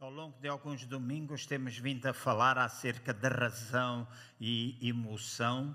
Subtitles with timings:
[0.00, 4.06] Ao longo de alguns domingos temos vindo a falar acerca da razão
[4.40, 5.74] e emoção.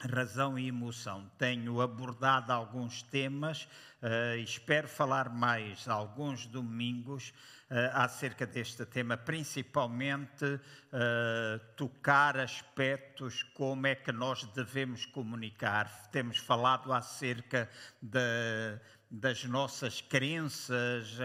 [0.00, 1.30] Razão e emoção.
[1.38, 3.68] Tenho abordado alguns temas,
[4.02, 7.32] uh, espero falar mais alguns domingos
[7.70, 16.10] uh, acerca deste tema, principalmente uh, tocar aspectos como é que nós devemos comunicar.
[16.10, 17.70] Temos falado acerca
[18.02, 18.80] da
[19.10, 21.16] das nossas crenças,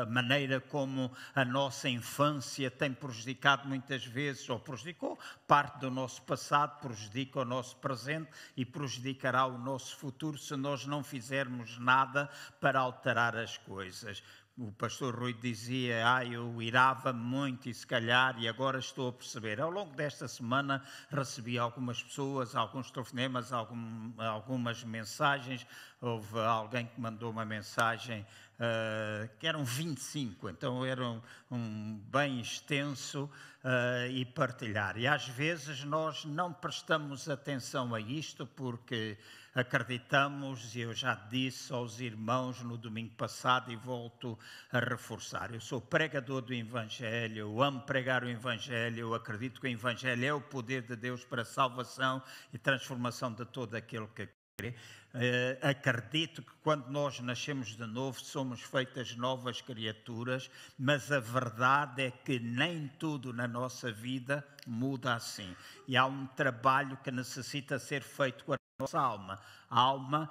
[0.00, 6.22] a maneira como a nossa infância tem prejudicado muitas vezes, ou prejudicou parte do nosso
[6.22, 12.30] passado, prejudica o nosso presente e prejudicará o nosso futuro se nós não fizermos nada
[12.60, 14.22] para alterar as coisas
[14.56, 19.12] o pastor Rui dizia, ah, eu irava muito e se calhar, e agora estou a
[19.12, 19.60] perceber.
[19.60, 25.66] Ao longo desta semana recebi algumas pessoas, alguns telefonemas, algum, algumas mensagens.
[26.00, 28.26] Houve alguém que mandou uma mensagem
[28.60, 33.30] uh, que eram 25, então era um, um bem extenso
[33.64, 34.98] uh, e partilhar.
[34.98, 39.16] E às vezes nós não prestamos atenção a isto porque
[39.54, 44.38] acreditamos, e eu já disse aos irmãos no domingo passado e volto
[44.72, 45.52] a reforçar.
[45.52, 50.24] Eu sou pregador do Evangelho, eu amo pregar o Evangelho, eu acredito que o Evangelho
[50.24, 54.74] é o poder de Deus para a salvação e transformação de todo aquele que crê.
[55.12, 62.02] Uh, acredito que quando nós nascemos de novo somos feitas novas criaturas, mas a verdade
[62.02, 65.56] é que nem tudo na nossa vida muda assim.
[65.88, 68.44] E há um trabalho que necessita ser feito
[68.80, 69.38] nossa alma.
[69.68, 70.30] A alma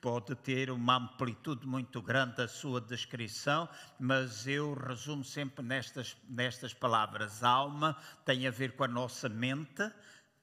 [0.00, 3.68] pode ter uma amplitude muito grande a sua descrição,
[3.98, 7.42] mas eu resumo sempre nestas, nestas palavras.
[7.42, 9.82] A alma tem a ver com a nossa mente,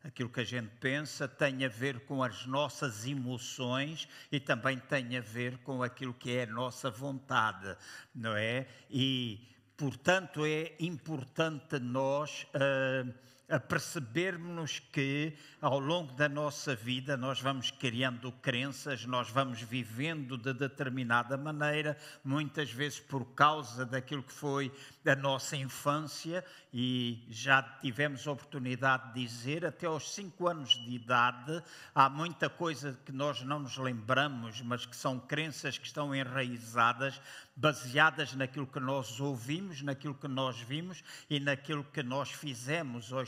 [0.04, 5.18] aquilo que a gente pensa tem a ver com as nossas emoções e também tem
[5.18, 7.76] a ver com aquilo que é a nossa vontade,
[8.14, 8.68] não é?
[8.90, 12.46] E, portanto, é importante nós.
[12.54, 19.62] Uh, a percebermos que ao longo da nossa vida nós vamos criando crenças, nós vamos
[19.62, 24.72] vivendo de determinada maneira, muitas vezes por causa daquilo que foi
[25.06, 31.62] a nossa infância, e já tivemos oportunidade de dizer, até aos cinco anos de idade,
[31.94, 37.20] há muita coisa que nós não nos lembramos, mas que são crenças que estão enraizadas,
[37.56, 43.24] baseadas naquilo que nós ouvimos, naquilo que nós vimos e naquilo que nós fizemos ou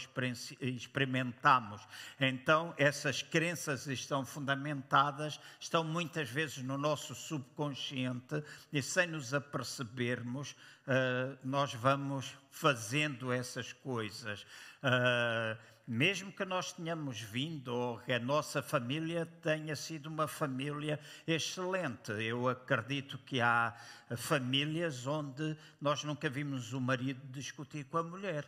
[0.61, 1.81] experimentamos.
[2.19, 10.55] Então, essas crenças estão fundamentadas, estão muitas vezes no nosso subconsciente e sem nos apercebermos,
[10.88, 14.44] uh, nós vamos fazendo essas coisas.
[14.83, 20.99] Uh, mesmo que nós tenhamos vindo ou que a nossa família tenha sido uma família
[21.27, 22.11] excelente.
[22.11, 23.75] Eu acredito que há
[24.16, 28.47] famílias onde nós nunca vimos o marido discutir com a mulher.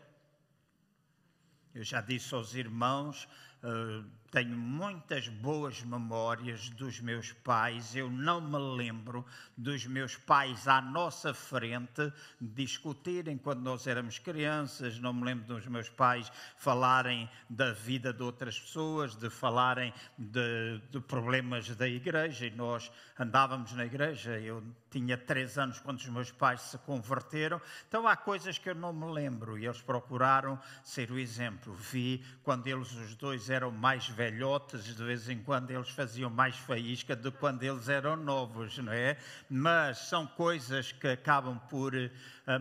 [1.73, 3.27] Eu já disse aos irmãos,
[3.61, 7.95] uh, tenho muitas boas memórias dos meus pais.
[7.95, 9.25] Eu não me lembro
[9.55, 14.99] dos meus pais à nossa frente discutirem quando nós éramos crianças.
[14.99, 20.81] Não me lembro dos meus pais falarem da vida de outras pessoas, de falarem de,
[20.91, 22.45] de problemas da igreja.
[22.45, 24.37] E nós andávamos na igreja.
[24.37, 27.61] Eu tinha três anos quando os meus pais se converteram.
[27.87, 31.73] Então há coisas que eu não me lembro e eles procuraram ser o exemplo.
[31.73, 36.29] Vi quando eles os dois eram mais velhos velhotes, de vez em quando eles faziam
[36.29, 39.17] mais faísca do que quando eles eram novos, não é?
[39.49, 41.93] Mas são coisas que acabam por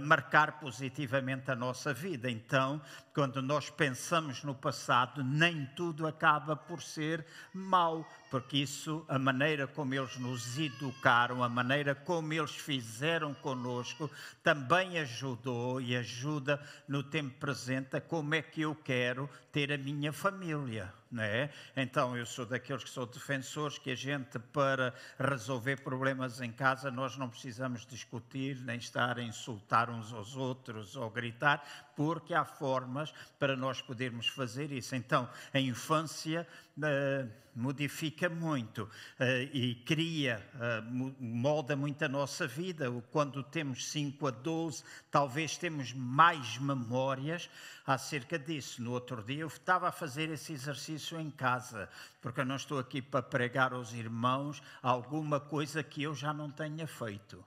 [0.01, 2.31] marcar positivamente a nossa vida.
[2.31, 2.81] Então,
[3.13, 9.67] quando nós pensamos no passado, nem tudo acaba por ser mau, porque isso, a maneira
[9.67, 14.11] como eles nos educaram, a maneira como eles fizeram conosco,
[14.43, 19.79] também ajudou e ajuda no tempo presente a como é que eu quero ter a
[19.79, 20.93] minha família.
[21.17, 21.49] É?
[21.77, 26.91] Então, eu sou daqueles que sou defensores que a gente, para resolver problemas em casa,
[26.91, 32.45] nós não precisamos discutir, nem estar a insultar uns aos outros ou gritar, porque há
[32.45, 34.95] formas para nós podermos fazer isso.
[34.95, 36.47] Então, a infância
[36.79, 42.91] uh, modifica muito uh, e cria, uh, molda muito a nossa vida.
[43.11, 47.51] Quando temos 5 a 12, talvez temos mais memórias
[47.87, 48.83] acerca disso.
[48.83, 51.89] No outro dia, eu estava a fazer esse exercício em casa,
[52.21, 56.51] porque eu não estou aqui para pregar aos irmãos alguma coisa que eu já não
[56.51, 57.45] tenha feito.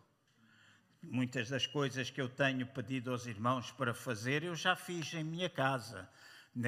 [1.09, 5.23] Muitas das coisas que eu tenho pedido aos irmãos para fazer, eu já fiz em
[5.23, 6.07] minha casa.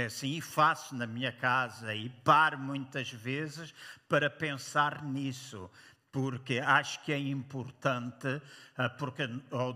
[0.06, 3.74] Assim, e faço na minha casa e paro muitas vezes
[4.08, 5.70] para pensar nisso.
[6.12, 8.42] porque acho que é importante,
[8.76, 9.28] ah, porque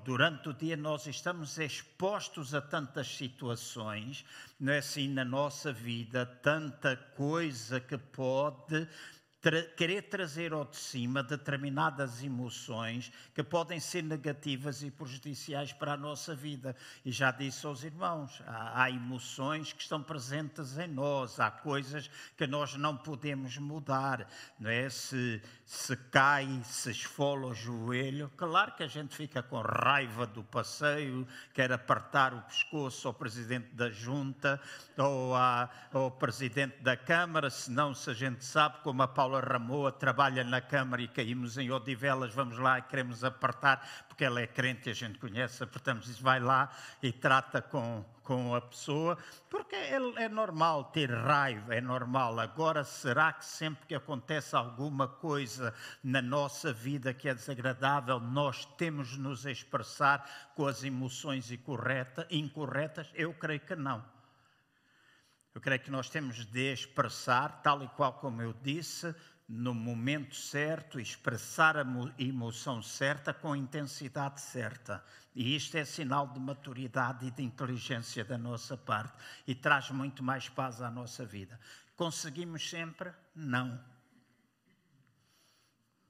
[0.03, 4.25] durante o dia nós estamos expostos a tantas situações,
[4.59, 8.87] não é assim, na nossa vida, tanta coisa que pode
[9.43, 15.93] tra querer trazer ao de cima determinadas emoções que podem ser negativas e prejudiciais para
[15.93, 16.73] a nossa vida.
[17.03, 22.09] E já disse aos irmãos: há, há emoções que estão presentes em nós, há coisas
[22.37, 24.25] que nós não podemos mudar,
[24.57, 24.89] não é?
[24.89, 30.43] Se, se cai, se esfola o joelho, claro que a gente fica com raiva do
[30.43, 34.59] passeio, quer apertar o pescoço ao presidente da junta
[34.97, 40.43] ou ao presidente da Câmara, senão se a gente sabe como a Paula Ramoa trabalha
[40.43, 44.89] na Câmara e caímos em Odivelas, vamos lá e queremos apertar, porque ela é crente
[44.89, 46.69] e a gente conhece, apertamos e vai lá
[47.01, 49.17] e trata com, com a pessoa,
[49.49, 52.39] porque é, é normal ter raiva, é normal.
[52.39, 55.73] Agora, será que sempre que acontece alguma coisa
[56.03, 63.09] na nossa vida que é desagradável, nós temos de nos expressar com as emoções incorretas?
[63.13, 64.03] Eu creio que não.
[65.53, 69.13] Eu creio que nós temos de expressar, tal e qual como eu disse,
[69.47, 71.85] no momento certo, expressar a
[72.17, 75.03] emoção certa com a intensidade certa.
[75.35, 80.23] E isto é sinal de maturidade e de inteligência da nossa parte e traz muito
[80.23, 81.59] mais paz à nossa vida.
[81.95, 83.11] Conseguimos sempre?
[83.35, 83.75] Não.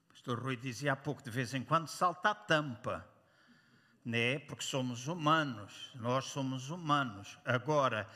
[0.04, 3.06] O pastor Rui dizia há pouco, de vez em quando salta a tampa,
[4.04, 4.38] né?
[4.40, 7.38] porque somos humanos, nós somos humanos.
[7.44, 8.08] Agora,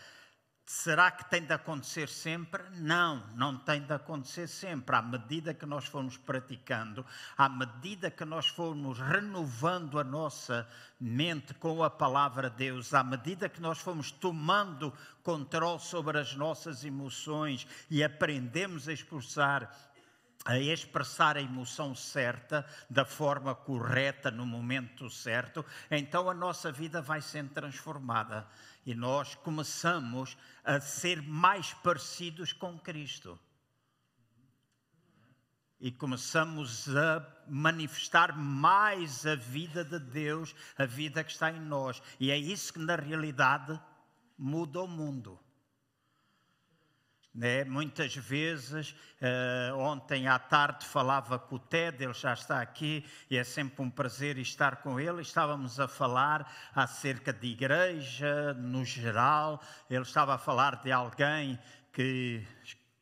[0.71, 2.63] Será que tem de acontecer sempre?
[2.75, 4.95] Não, não tem de acontecer sempre.
[4.95, 7.07] À medida que nós formos praticando,
[7.39, 10.69] à medida que nós formos renovando a nossa
[11.01, 14.93] mente com a palavra de Deus, à medida que nós formos tomando
[15.23, 19.75] controle sobre as nossas emoções e aprendemos a expulsar
[20.45, 27.03] a expressar a emoção certa, da forma correta, no momento certo, então a nossa vida
[27.03, 28.47] vai sendo transformada
[28.89, 33.39] e nós começamos a ser mais parecidos com Cristo.
[35.79, 42.03] E começamos a manifestar mais a vida de Deus, a vida que está em nós.
[42.19, 43.79] E é isso que, na realidade,
[44.39, 45.39] muda o mundo.
[47.39, 47.63] Né?
[47.63, 53.37] Muitas vezes, uh, ontem à tarde falava com o Ted, ele já está aqui e
[53.37, 55.23] é sempre um prazer estar com ele.
[55.23, 61.57] Estávamos a falar acerca de igreja no geral, ele estava a falar de alguém
[61.93, 62.45] que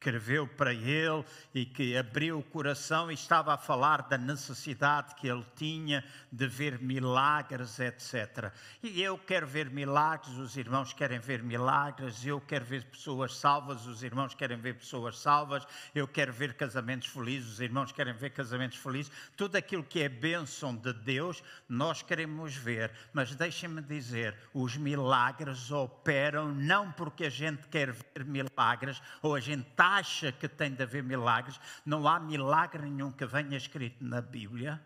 [0.07, 5.27] escreveu para ele e que abriu o coração e estava a falar da necessidade que
[5.27, 8.53] ele tinha de ver milagres, etc.
[8.83, 13.87] E eu quero ver milagres, os irmãos querem ver milagres, eu quero ver pessoas salvas,
[13.87, 18.31] os irmãos querem ver pessoas salvas, eu quero ver casamentos felizes, os irmãos querem ver
[18.31, 19.11] casamentos felizes.
[19.37, 22.93] Tudo aquilo que é bênção de Deus, nós queremos ver.
[23.13, 29.41] Mas deixem-me dizer, os milagres operam não porque a gente quer ver milagres ou a
[29.41, 34.05] gente está acha que tem de haver milagres, não há milagre nenhum que venha escrito
[34.05, 34.83] na Bíblia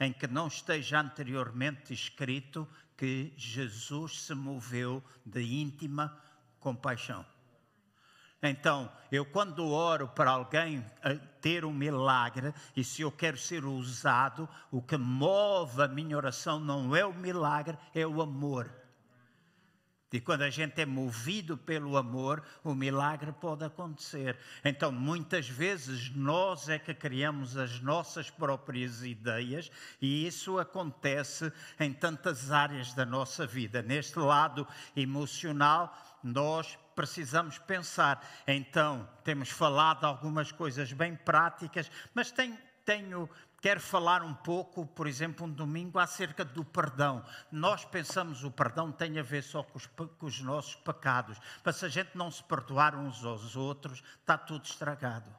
[0.00, 6.16] em que não esteja anteriormente escrito que Jesus se moveu de íntima
[6.60, 7.24] compaixão.
[8.40, 10.84] Então, eu quando oro para alguém
[11.40, 16.60] ter um milagre, e se eu quero ser usado, o que move a minha oração
[16.60, 18.72] não é o milagre, é o amor.
[20.12, 24.38] E quando a gente é movido pelo amor, o milagre pode acontecer.
[24.64, 31.92] Então, muitas vezes, nós é que criamos as nossas próprias ideias, e isso acontece em
[31.92, 33.82] tantas áreas da nossa vida.
[33.82, 38.26] Neste lado emocional, nós precisamos pensar.
[38.46, 42.32] Então, temos falado algumas coisas bem práticas, mas
[42.84, 43.28] tenho,
[43.60, 47.24] quero falar um pouco, por exemplo, um domingo, acerca do perdão.
[47.50, 51.76] Nós pensamos o perdão tem a ver só com os, com os nossos pecados, mas
[51.76, 55.37] se a gente não se perdoar uns aos outros, está tudo estragado.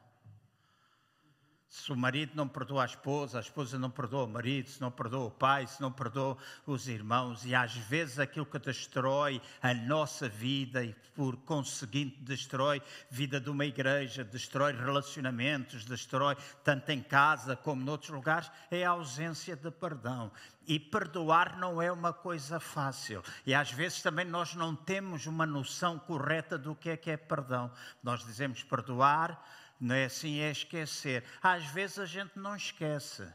[1.70, 4.90] Se o marido não perdoa a esposa, a esposa não perdoa o marido, se não
[4.90, 6.36] perdoa o pai, se não perdoa
[6.66, 12.78] os irmãos, e às vezes aquilo que destrói a nossa vida e por conseguinte destrói
[12.78, 18.84] a vida de uma igreja, destrói relacionamentos, destrói tanto em casa como noutros lugares, é
[18.84, 20.32] a ausência de perdão.
[20.66, 23.22] E perdoar não é uma coisa fácil.
[23.46, 27.16] E às vezes também nós não temos uma noção correta do que é que é
[27.16, 27.70] perdão.
[28.02, 29.40] Nós dizemos perdoar
[29.80, 31.24] não é assim, é esquecer.
[31.42, 33.26] Às vezes a gente não esquece.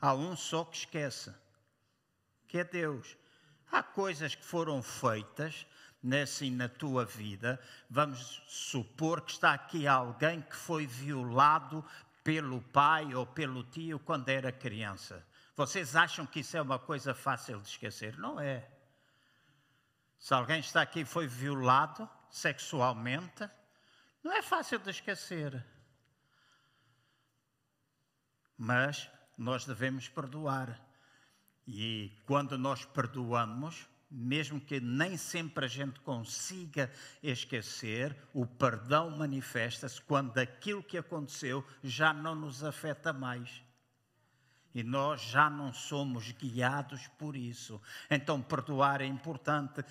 [0.00, 1.32] Há um só que esquece,
[2.48, 3.16] que é Deus.
[3.70, 5.66] Há coisas que foram feitas
[6.22, 7.60] assim na tua vida.
[7.90, 11.84] Vamos supor que está aqui alguém que foi violado
[12.22, 15.24] pelo pai ou pelo tio quando era criança.
[15.56, 18.16] Vocês acham que isso é uma coisa fácil de esquecer?
[18.16, 18.68] Não é.
[20.18, 23.48] Se alguém está aqui e foi violado sexualmente,
[24.22, 25.64] não é fácil de esquecer.
[28.56, 30.80] Mas nós devemos perdoar.
[31.66, 36.90] E quando nós perdoamos, mesmo que nem sempre a gente consiga
[37.22, 43.62] esquecer, o perdão manifesta-se quando aquilo que aconteceu já não nos afeta mais.
[44.78, 47.82] E nós já não somos guiados por isso.
[48.08, 49.84] Então, perdoar é importante,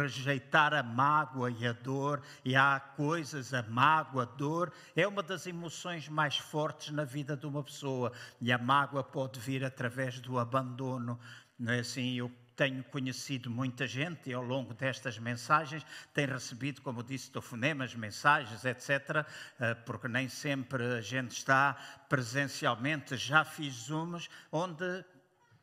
[0.00, 2.22] rejeitar a mágoa e a dor.
[2.44, 7.36] E há coisas, a mágoa, a dor, é uma das emoções mais fortes na vida
[7.36, 8.12] de uma pessoa.
[8.40, 11.18] E a mágoa pode vir através do abandono.
[11.58, 12.14] Não é assim?
[12.14, 12.30] Eu
[12.60, 18.66] tenho conhecido muita gente e ao longo destas mensagens tem recebido, como disse, telefonemas, mensagens,
[18.66, 19.24] etc.,
[19.58, 21.72] eh, porque nem sempre a gente está
[22.06, 23.16] presencialmente.
[23.16, 25.02] Já fiz umas onde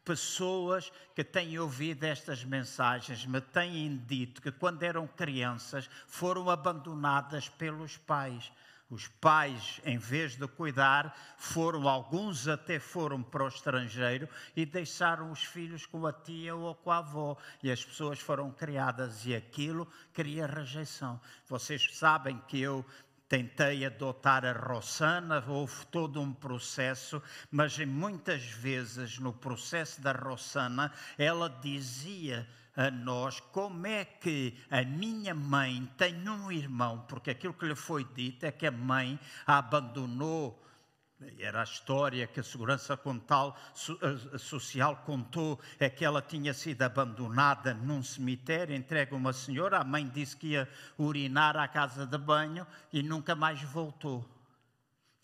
[0.03, 7.47] pessoas que têm ouvido estas mensagens me têm dito que quando eram crianças foram abandonadas
[7.47, 8.51] pelos pais.
[8.89, 15.29] Os pais, em vez de cuidar, foram, alguns até foram para o estrangeiro e deixaram
[15.29, 17.37] os filhos com a tia ou com a avó.
[17.61, 21.19] E as pessoas foram criadas e aquilo cria rejeição.
[21.49, 22.85] Vocês sabem que eu
[23.27, 30.93] tentei adotar a Rossana, houve todo um processo, mas muitas vezes no processo da Rossana
[31.17, 37.55] ela dizia a nós como é que a minha mãe tem um irmão, porque aquilo
[37.55, 40.63] que lhe foi dito é que a mãe a abandonou.
[41.39, 43.57] Era a história que a Segurança Contal,
[44.37, 49.83] Social contou, é que ela tinha sido abandonada num cemitério, entregue a uma senhora, a
[49.83, 54.36] mãe disse que ia urinar à casa de banho e nunca mais voltou.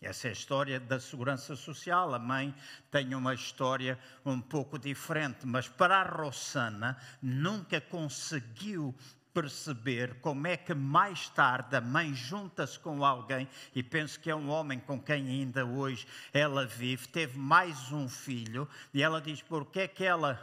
[0.04, 2.12] Essa é a história da segurança social.
[2.12, 2.54] A mãe
[2.90, 8.94] tem uma história um pouco diferente, mas para a Rossana nunca conseguiu
[9.32, 14.36] perceber como é que mais tarde a mãe junta-se com alguém, e penso que é
[14.36, 19.42] um homem com quem ainda hoje ela vive, teve mais um filho, e ela diz:
[19.42, 20.38] por que é que ela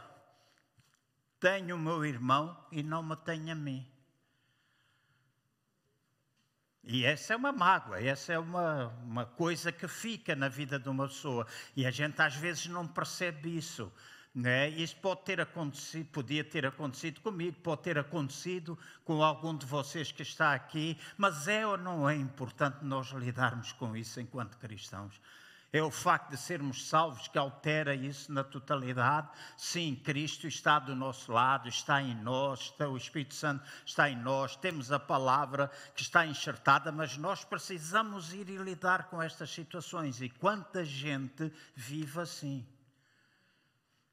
[1.40, 3.91] tem o meu irmão e não me tem a mim?
[6.84, 10.88] E essa é uma mágoa, essa é uma, uma coisa que fica na vida de
[10.88, 11.46] uma pessoa.
[11.76, 13.92] E a gente às vezes não percebe isso.
[14.34, 14.70] Né?
[14.70, 20.10] Isso pode ter acontecido, podia ter acontecido comigo, pode ter acontecido com algum de vocês
[20.10, 25.20] que está aqui, mas é ou não é importante nós lidarmos com isso enquanto cristãos?
[25.72, 29.30] É o facto de sermos salvos que altera isso na totalidade.
[29.56, 34.16] Sim, Cristo está do nosso lado, está em nós, está, o Espírito Santo está em
[34.16, 39.48] nós, temos a palavra que está enxertada, mas nós precisamos ir e lidar com estas
[39.48, 40.20] situações.
[40.20, 42.66] E quanta gente vive assim?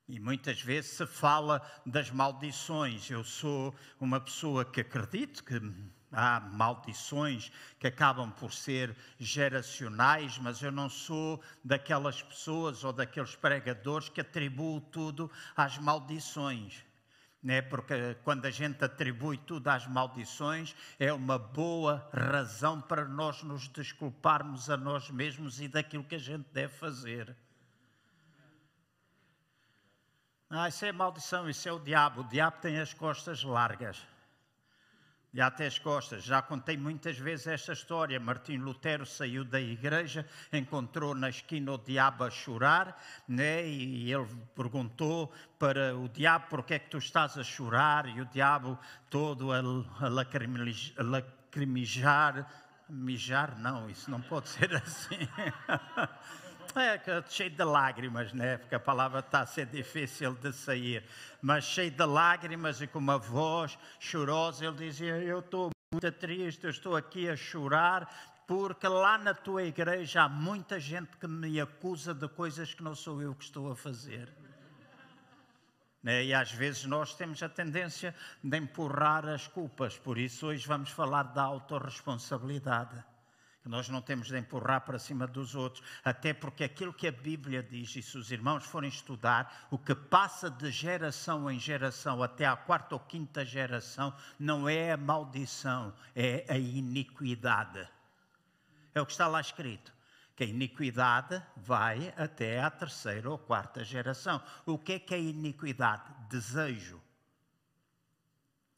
[0.08, 3.12] E muitas vezes se fala das maldições.
[3.12, 5.62] Eu sou uma pessoa que acredito que
[6.12, 13.36] Há maldições que acabam por ser geracionais, mas eu não sou daquelas pessoas ou daqueles
[13.36, 16.84] pregadores que atribuem tudo às maldições.
[17.44, 17.62] Né?
[17.62, 23.68] Porque quando a gente atribui tudo às maldições, é uma boa razão para nós nos
[23.68, 27.36] desculparmos a nós mesmos e daquilo que a gente deve fazer.
[30.50, 32.22] Ah, isso é maldição, isso é o diabo.
[32.22, 34.04] O diabo tem as costas largas
[35.34, 36.24] e até as costas.
[36.24, 38.20] Já contei muitas vezes esta história.
[38.20, 43.68] Martim Lutero saiu da igreja, encontrou na esquina o diabo a chorar, né?
[43.68, 48.08] e ele perguntou para o diabo: por que é que tu estás a chorar?
[48.08, 48.78] E o diabo,
[49.10, 50.08] todo a, a
[51.04, 52.48] lacrimijar,
[52.90, 55.28] mijar, não, isso não pode ser assim.
[56.76, 58.58] É, cheio de lágrimas, né?
[58.58, 61.04] Porque a palavra está a ser difícil de sair.
[61.42, 66.66] Mas cheio de lágrimas e com uma voz chorosa, ele dizia: Eu estou muito triste,
[66.66, 68.08] eu estou aqui a chorar,
[68.46, 72.94] porque lá na tua igreja há muita gente que me acusa de coisas que não
[72.94, 74.30] sou eu que estou a fazer.
[76.04, 76.26] Né?
[76.26, 80.92] E às vezes nós temos a tendência de empurrar as culpas, por isso hoje vamos
[80.92, 83.04] falar da autorresponsabilidade
[83.66, 87.62] nós não temos de empurrar para cima dos outros, até porque aquilo que a Bíblia
[87.62, 92.46] diz, e se os irmãos forem estudar, o que passa de geração em geração até
[92.46, 97.88] à quarta ou quinta geração, não é a maldição, é a iniquidade.
[98.94, 99.94] É o que está lá escrito.
[100.36, 104.42] Que a iniquidade vai até à terceira ou quarta geração.
[104.66, 106.04] O que é que é iniquidade?
[106.30, 107.02] Desejo.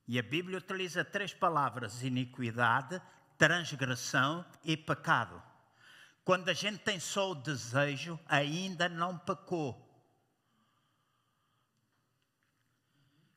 [0.08, 3.00] E a Bíblia utiliza três palavras: iniquidade,
[3.42, 5.42] transgressão e pecado.
[6.24, 9.76] Quando a gente tem só o desejo, ainda não pecou.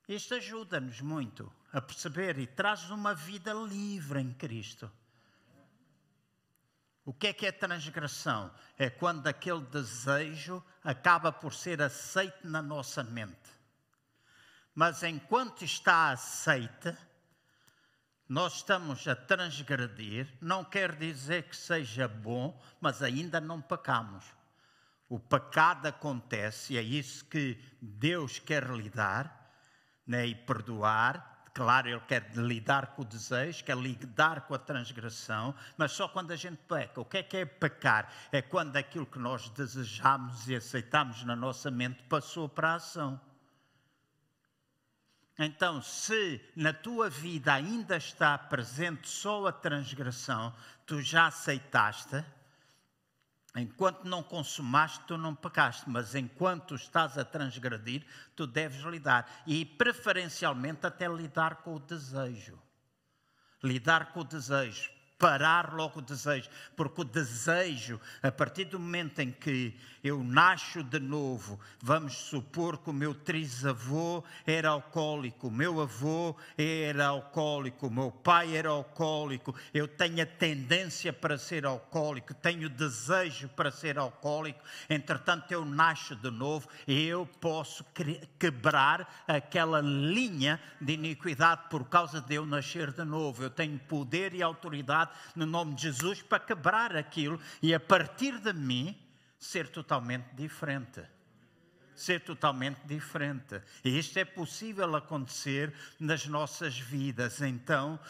[0.06, 4.92] Isto ajuda-nos muito a perceber e traz uma vida livre em Cristo.
[7.02, 8.54] O que é que é transgressão?
[8.76, 13.50] É quando aquele desejo acaba por ser aceito na nossa mente.
[14.74, 16.94] Mas enquanto está aceite,
[18.28, 24.24] nós estamos a transgredir, não quer dizer que seja bom, mas ainda não pecamos.
[25.08, 29.52] O pecado acontece e é isso que Deus quer lidar
[30.06, 31.32] né, e perdoar.
[31.52, 36.32] Claro, Ele quer lidar com o desejo, quer lidar com a transgressão, mas só quando
[36.32, 37.00] a gente peca.
[37.00, 38.10] O que é que é pecar?
[38.32, 43.20] É quando aquilo que nós desejamos e aceitamos na nossa mente passou para a ação.
[45.38, 50.54] Então, se na tua vida ainda está presente só a transgressão,
[50.86, 52.24] tu já aceitaste,
[53.56, 59.30] Enquanto não consumaste, tu não pecaste, mas enquanto estás a transgredir, tu deves lidar.
[59.46, 62.58] E preferencialmente até lidar com o desejo.
[63.62, 69.20] Lidar com o desejo parar logo o desejo, porque o desejo, a partir do momento
[69.20, 75.50] em que eu nasço de novo, vamos supor que o meu trisavô era alcoólico, o
[75.50, 81.64] meu avô era alcoólico, o meu pai era alcoólico, eu tenho a tendência para ser
[81.64, 87.84] alcoólico, tenho desejo para ser alcoólico, entretanto eu nasço de novo e eu posso
[88.38, 93.42] quebrar aquela linha de iniquidade por causa de eu nascer de novo.
[93.42, 98.38] Eu tenho poder e autoridade no nome de Jesus para quebrar aquilo e a partir
[98.38, 98.98] de mim
[99.38, 101.02] ser totalmente diferente.
[101.94, 103.60] Ser totalmente diferente.
[103.84, 107.40] E isto é possível acontecer nas nossas vidas.
[107.40, 108.00] Então,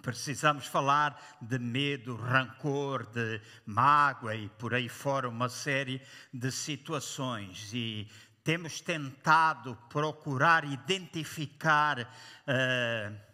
[0.00, 6.00] precisamos falar de medo, rancor, de mágoa e por aí fora, uma série
[6.32, 7.70] de situações.
[7.74, 8.08] E
[8.42, 12.00] temos tentado procurar identificar.
[12.46, 13.27] Uh,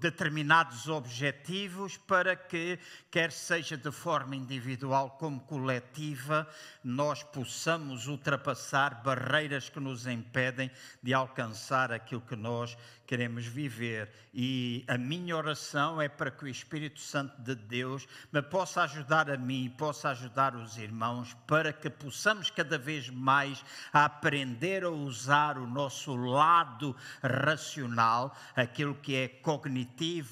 [0.00, 2.78] determinados objetivos para que,
[3.10, 6.48] quer seja de forma individual como coletiva,
[6.84, 10.70] nós possamos ultrapassar barreiras que nos impedem
[11.02, 12.76] de alcançar aquilo que nós
[13.06, 14.10] queremos viver.
[14.32, 19.30] E a minha oração é para que o Espírito Santo de Deus me possa ajudar
[19.30, 25.58] a mim possa ajudar os irmãos para que possamos cada vez mais aprender a usar
[25.58, 29.71] o nosso lado racional, aquilo que é cognitivo,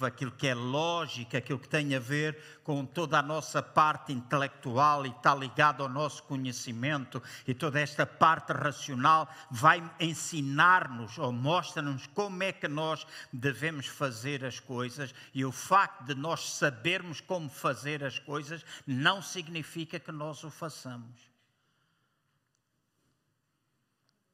[0.07, 5.07] aquilo que é lógico, aquilo que tem a ver com toda a nossa parte intelectual
[5.07, 12.07] e está ligado ao nosso conhecimento e toda esta parte racional vai ensinar-nos ou mostra-nos
[12.09, 17.49] como é que nós devemos fazer as coisas e o facto de nós sabermos como
[17.49, 21.31] fazer as coisas não significa que nós o façamos.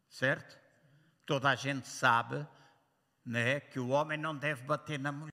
[0.08, 0.56] Certo?
[1.26, 2.46] Toda a gente sabe
[3.26, 5.32] né, que o homem não deve bater na mulher,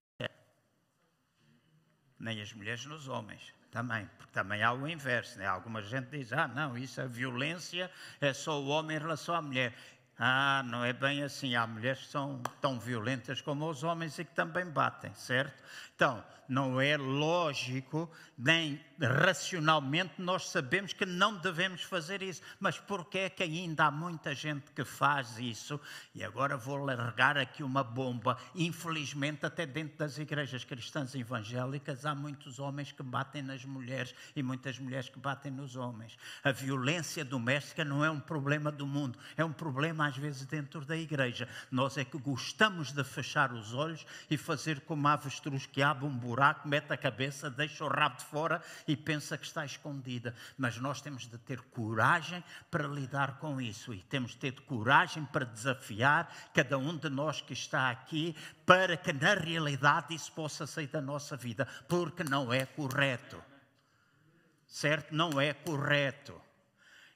[2.20, 5.48] nem as mulheres nos homens também, porque também há o inverso, né?
[5.48, 7.90] Alguma gente diz, ah, não, isso é violência,
[8.22, 9.74] é só o homem em relação à mulher.
[10.18, 11.56] Ah, não é bem assim.
[11.56, 15.62] Há mulheres que são tão violentas como os homens e que também batem, certo?
[15.96, 22.42] Então, não é lógico, nem racionalmente nós sabemos que não devemos fazer isso.
[22.60, 25.80] Mas porquê é que ainda há muita gente que faz isso?
[26.14, 28.38] E agora vou largar aqui uma bomba.
[28.56, 34.44] Infelizmente, até dentro das igrejas cristãs evangélicas, há muitos homens que batem nas mulheres e
[34.44, 36.18] muitas mulheres que batem nos homens.
[36.44, 40.86] A violência doméstica não é um problema do mundo, é um problema às vezes dentro
[40.86, 41.48] da igreja.
[41.72, 46.18] Nós é que gostamos de fechar os olhos e fazer como avestruz que abre um
[46.18, 50.34] buraco, mete a cabeça, deixa o rabo de fora e pensa que está escondida.
[50.58, 55.26] Mas nós temos de ter coragem para lidar com isso e temos de ter coragem
[55.26, 60.66] para desafiar cada um de nós que está aqui para que na realidade isso possa
[60.66, 63.42] sair da nossa vida, porque não é correto.
[64.68, 65.14] Certo?
[65.14, 66.42] Não é correto.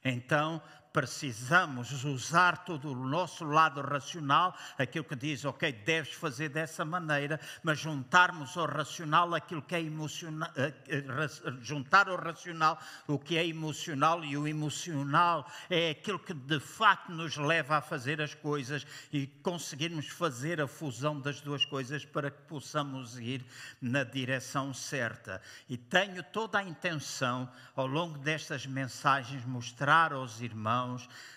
[0.03, 0.61] Então,
[0.97, 7.39] precisamos usar todo o nosso lado racional, aquilo que diz, ok, deves fazer dessa maneira,
[7.61, 11.03] mas juntarmos ao racional aquilo que é emocional, eh, eh,
[11.61, 17.11] juntar ao racional o que é emocional e o emocional é aquilo que de facto
[17.11, 18.83] nos leva a fazer as coisas
[19.13, 23.45] e conseguirmos fazer a fusão das duas coisas para que possamos ir
[23.79, 25.43] na direção certa.
[25.69, 30.86] E tenho toda a intenção, ao longo destas mensagens, mostrar aos irmãos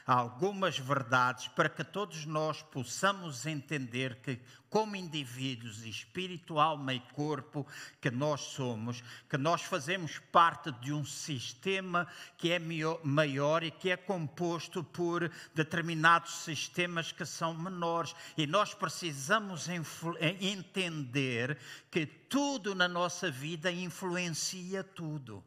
[0.06, 7.66] algumas verdades para que todos nós possamos entender que, como indivíduos, espírito, alma e corpo
[8.00, 12.58] que nós somos, que nós fazemos parte de um sistema que é
[13.02, 18.14] maior e que é composto por determinados sistemas que são menores.
[18.36, 19.66] E nós precisamos
[20.40, 21.58] entender
[21.90, 25.42] que tudo na nossa vida influencia tudo.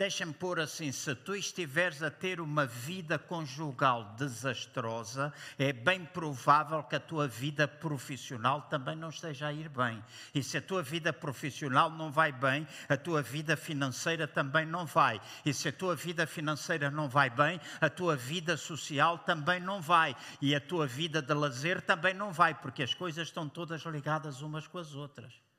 [0.00, 6.82] Deixa-me pôr assim: se tu estiveres a ter uma vida conjugal desastrosa, é bem provável
[6.82, 10.02] que a tua vida profissional também não esteja a ir bem.
[10.34, 14.86] E se a tua vida profissional não vai bem, a tua vida financeira também não
[14.86, 15.20] vai.
[15.44, 19.82] E se a tua vida financeira não vai bem, a tua vida social também não
[19.82, 20.16] vai.
[20.40, 24.40] E a tua vida de lazer também não vai, porque as coisas estão todas ligadas
[24.40, 25.49] umas com as outras.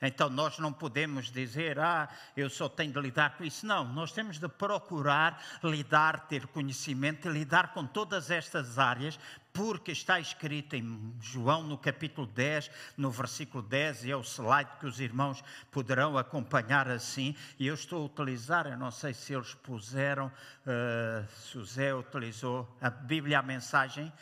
[0.00, 3.66] Então nós não podemos dizer, ah, eu só tenho de lidar com isso.
[3.66, 9.18] Não, nós temos de procurar lidar, ter conhecimento lidar com todas estas áreas,
[9.54, 14.70] porque está escrito em João no capítulo 10, no versículo 10, e é o slide
[14.78, 19.32] que os irmãos poderão acompanhar assim, e eu estou a utilizar, eu não sei se
[19.32, 24.12] eles puseram, uh, se o Zé utilizou a Bíblia, a mensagem.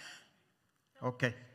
[1.01, 1.54] Ok.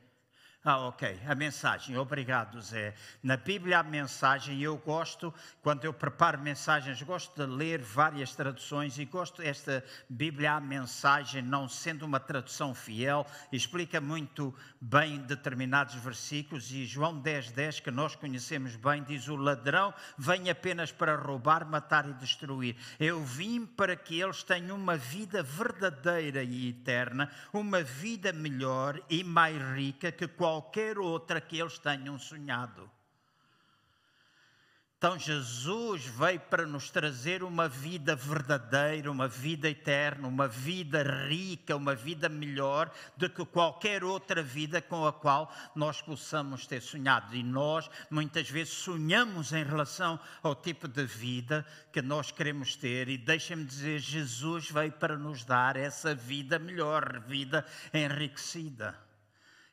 [0.62, 1.18] Ah, ok.
[1.26, 1.98] A mensagem.
[1.98, 2.94] Obrigado, Zé.
[3.24, 9.00] Na Bíblia, a mensagem, eu gosto, quando eu preparo mensagens, gosto de ler várias traduções
[9.00, 15.96] e gosto desta Bíblia, a mensagem, não sendo uma tradução fiel, explica muito bem determinados
[15.96, 16.70] versículos.
[16.74, 21.66] E João 10, 10, que nós conhecemos bem, diz: O ladrão vem apenas para roubar,
[21.66, 22.76] matar e destruir.
[23.00, 29.24] Eu vim para que eles tenham uma vida verdadeira e eterna, uma vida melhor e
[29.24, 32.90] mais rica que qualquer qualquer outra que eles tenham sonhado.
[34.98, 41.76] Então Jesus veio para nos trazer uma vida verdadeira, uma vida eterna, uma vida rica,
[41.76, 47.36] uma vida melhor do que qualquer outra vida com a qual nós possamos ter sonhado.
[47.36, 53.08] E nós muitas vezes sonhamos em relação ao tipo de vida que nós queremos ter.
[53.08, 59.09] E deixem-me dizer, Jesus veio para nos dar essa vida melhor, vida enriquecida.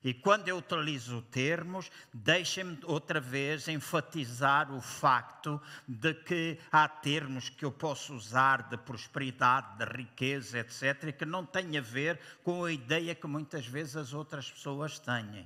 [0.07, 7.49] E quando eu utilizo termos, deixem-me outra vez enfatizar o facto de que há termos
[7.49, 12.65] que eu posso usar de prosperidade, de riqueza, etc., que não têm a ver com
[12.65, 15.45] a ideia que muitas vezes as outras pessoas têm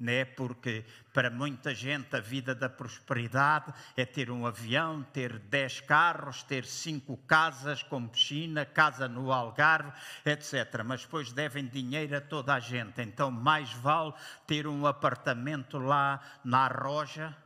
[0.00, 0.24] né?
[0.24, 6.42] porque para muita gente a vida da prosperidade é ter um avião, ter dez carros,
[6.42, 9.92] ter cinco casas com piscina, casa no Algarve,
[10.24, 10.82] etc.
[10.84, 14.14] Mas depois devem dinheiro a toda a gente, então mais vale
[14.46, 17.36] ter um apartamento lá na Arroja,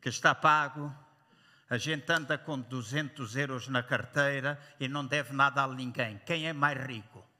[0.00, 0.92] que está pago,
[1.68, 6.20] a gente anda com 200 euros na carteira e não deve nada a ninguém.
[6.26, 7.31] Quem é mais rico?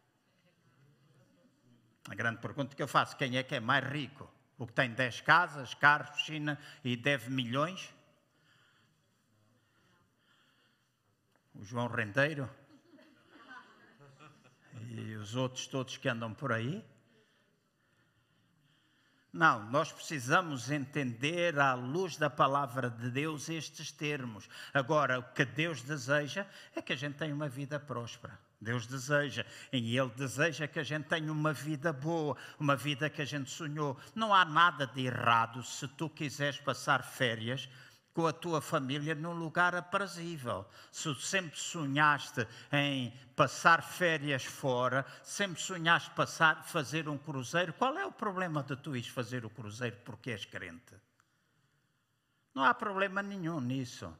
[2.08, 4.30] A grande pergunta que eu faço: quem é que é mais rico?
[4.58, 7.92] O que tem 10 casas, carros, piscina e deve milhões?
[11.54, 12.48] O João Rendeiro?
[14.88, 16.84] E os outros todos que andam por aí?
[19.32, 24.46] Não, nós precisamos entender à luz da palavra de Deus estes termos.
[24.74, 28.38] Agora, o que Deus deseja é que a gente tenha uma vida próspera.
[28.62, 33.20] Deus deseja, e Ele deseja que a gente tenha uma vida boa, uma vida que
[33.20, 33.98] a gente sonhou.
[34.14, 37.68] Não há nada de errado se tu quiseres passar férias
[38.14, 40.64] com a tua família num lugar aprazível.
[40.92, 48.06] Se sempre sonhaste em passar férias fora, sempre sonhaste passar, fazer um cruzeiro, qual é
[48.06, 50.94] o problema de tu ires fazer o cruzeiro porque és crente?
[52.54, 54.12] Não há problema nenhum nisso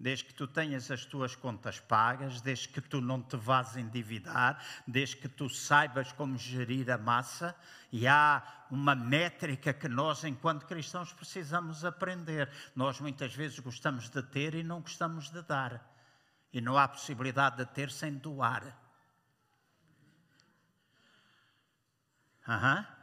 [0.00, 4.64] desde que tu tenhas as tuas contas pagas, desde que tu não te vás endividar,
[4.86, 7.54] desde que tu saibas como gerir a massa,
[7.92, 12.50] e há uma métrica que nós, enquanto cristãos, precisamos aprender.
[12.74, 15.86] Nós muitas vezes gostamos de ter e não gostamos de dar,
[16.50, 18.74] e não há possibilidade de ter sem doar.
[22.48, 22.78] Aham.
[22.78, 22.99] Uhum.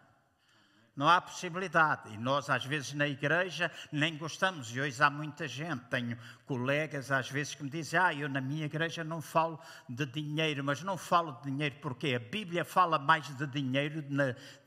[0.97, 2.12] Não há possibilidade.
[2.12, 4.75] E nós, às vezes, na igreja, nem gostamos.
[4.75, 5.86] E hoje há muita gente.
[5.91, 10.07] Tenho colegas, às vezes, que me dizem: Ah, eu na minha igreja não falo de
[10.07, 10.63] dinheiro.
[10.63, 14.03] Mas não falo de dinheiro porque a Bíblia fala mais de dinheiro,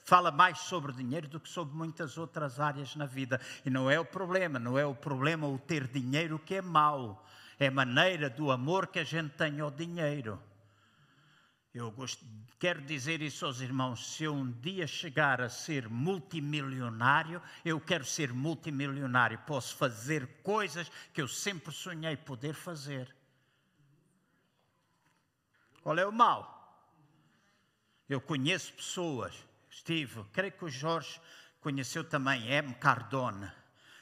[0.05, 3.41] fala mais sobre dinheiro do que sobre muitas outras áreas na vida.
[3.67, 4.61] E não é o problema.
[4.61, 7.27] Não é o problema o ter dinheiro que é mau.
[7.59, 10.41] É a maneira do amor que a gente tem ao dinheiro.
[11.73, 11.95] Eu
[12.59, 18.05] quero dizer isso aos irmãos: se eu um dia chegar a ser multimilionário, eu quero
[18.05, 19.39] ser multimilionário.
[19.47, 23.15] Posso fazer coisas que eu sempre sonhei poder fazer.
[25.83, 26.59] Qual é o mal?
[28.09, 29.33] Eu conheço pessoas,
[29.71, 31.21] estive, creio que o Jorge
[31.61, 32.75] conheceu também, M.
[32.75, 33.49] Cardone,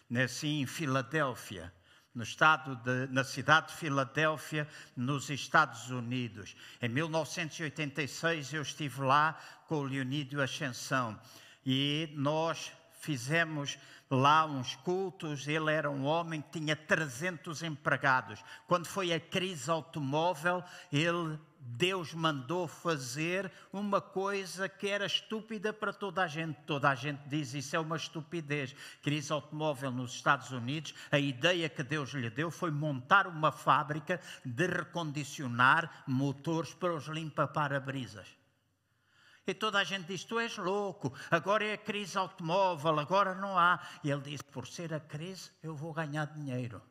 [0.09, 1.73] nasci em Filadélfia,
[2.19, 6.57] no estado de, na cidade de Filadélfia, nos Estados Unidos.
[6.83, 11.17] Em 1986 eu estive lá com o Leonídio Ascensão
[11.65, 13.79] e nós fizemos
[14.11, 15.47] lá uns cultos.
[15.47, 18.43] Ele era um homem que tinha 300 empregados.
[18.67, 21.39] Quando foi a crise automóvel, ele
[21.71, 26.57] Deus mandou fazer uma coisa que era estúpida para toda a gente.
[26.63, 28.75] Toda a gente diz isso é uma estupidez.
[29.03, 34.19] Crise automóvel nos Estados Unidos, a ideia que Deus lhe deu foi montar uma fábrica
[34.43, 38.27] de recondicionar motores para os limpa-para-brisas.
[39.47, 43.59] E toda a gente diz: Tu és louco, agora é a crise automóvel, agora não
[43.59, 43.79] há.
[44.03, 46.83] E ele disse: Por ser a crise, eu vou ganhar dinheiro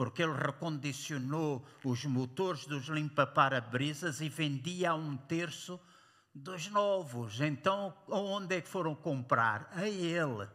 [0.00, 5.78] porque ele recondicionou os motores dos limpa-para-brisas e vendia a um terço
[6.34, 7.38] dos novos.
[7.42, 9.70] Então, onde é que foram comprar?
[9.74, 10.48] A ele.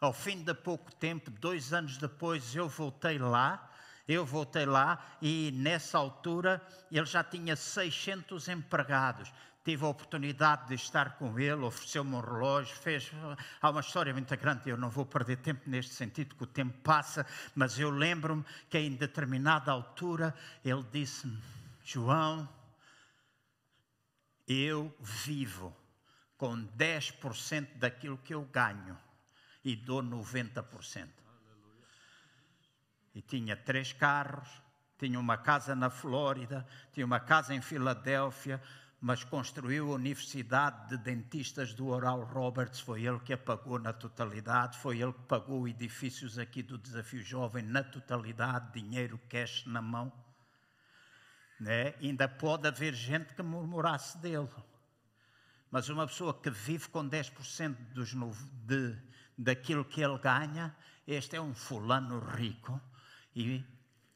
[0.00, 3.70] Ao fim de pouco tempo, dois anos depois, eu voltei lá.
[4.08, 9.30] Eu voltei lá e nessa altura ele já tinha 600 empregados
[9.70, 13.08] tive a oportunidade de estar com ele, ofereceu-me um relógio, fez.
[13.62, 16.76] Há uma história muito grande, eu não vou perder tempo neste sentido, que o tempo
[16.82, 21.40] passa, mas eu lembro-me que em determinada altura ele disse-me:
[21.84, 22.48] João,
[24.48, 25.72] eu vivo
[26.36, 28.98] com 10% daquilo que eu ganho
[29.64, 31.08] e dou 90%.
[33.14, 34.48] E tinha três carros,
[34.98, 38.60] tinha uma casa na Flórida, tinha uma casa em Filadélfia,
[39.00, 43.94] mas construiu a Universidade de Dentistas do Oral Roberts, foi ele que a pagou na
[43.94, 49.80] totalidade, foi ele que pagou edifícios aqui do Desafio Jovem na totalidade, dinheiro cash na
[49.80, 50.12] mão.
[51.58, 51.94] Né?
[52.00, 54.48] Ainda pode haver gente que murmurasse dele,
[55.70, 58.12] mas uma pessoa que vive com 10% dos,
[58.66, 58.98] de,
[59.38, 62.78] daquilo que ele ganha, este é um fulano rico
[63.34, 63.64] e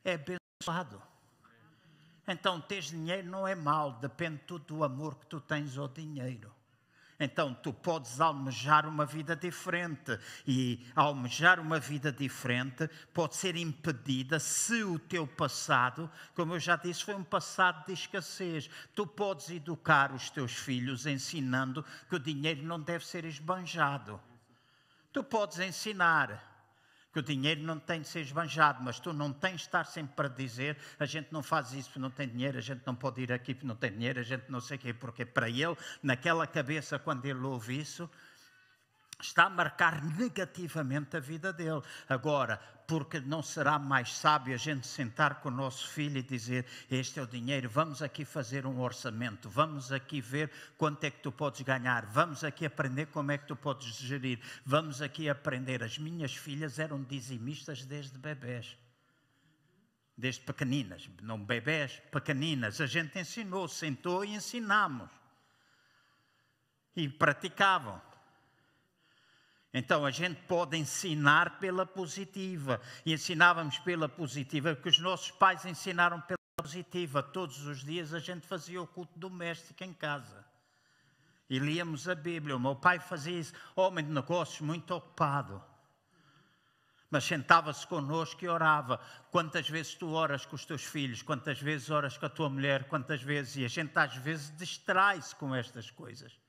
[0.05, 1.14] é abençoado.
[2.27, 6.53] Então, teres dinheiro não é mal, depende tudo do amor que tu tens ao dinheiro.
[7.19, 14.41] Então, tu podes almejar uma vida diferente e almejar uma vida diferente pode ser impedida
[14.41, 18.69] se o teu passado, como eu já disse, foi um passado de escassez.
[18.95, 24.21] Tu podes educar os teus filhos ensinando que o dinheiro não deve ser esbanjado.
[25.13, 26.54] Tu podes ensinar
[27.15, 30.17] que o dinheiro não tem de ser esbanjado, mas tu não tens de estar sempre
[30.17, 33.23] para dizer a gente não faz isso porque não tem dinheiro, a gente não pode
[33.23, 35.77] ir aqui porque não tem dinheiro, a gente não sei o quê, porque para ele,
[36.03, 38.11] naquela cabeça, quando ele ouve isso,
[39.21, 41.83] está a marcar negativamente a vida dele.
[42.09, 46.67] Agora, porque não será mais sábio a gente sentar com o nosso filho e dizer:
[46.91, 51.21] Este é o dinheiro, vamos aqui fazer um orçamento, vamos aqui ver quanto é que
[51.21, 55.83] tu podes ganhar, vamos aqui aprender como é que tu podes gerir, vamos aqui aprender.
[55.83, 58.77] As minhas filhas eram dizimistas desde bebés.
[60.17, 62.81] Desde pequeninas, não bebés, pequeninas.
[62.81, 65.11] A gente ensinou, sentou e ensinamos.
[66.95, 68.01] E praticavam.
[69.77, 72.81] Então a gente pode ensinar pela positiva.
[73.05, 77.21] E ensinávamos pela positiva, porque os nossos pais ensinaram pela positiva.
[77.21, 80.47] Todos os dias a gente fazia o culto doméstico em casa.
[81.51, 82.57] E líamos a Bíblia.
[82.57, 85.61] O meu pai fazia isso, homem de negócios muito ocupado.
[87.11, 89.01] Mas sentava-se connosco e orava.
[89.33, 91.21] Quantas vezes tu oras com os teus filhos?
[91.21, 92.85] Quantas vezes oras com a tua mulher?
[92.85, 93.57] Quantas vezes?
[93.57, 96.44] E a gente às vezes distrai-se com estas coisas.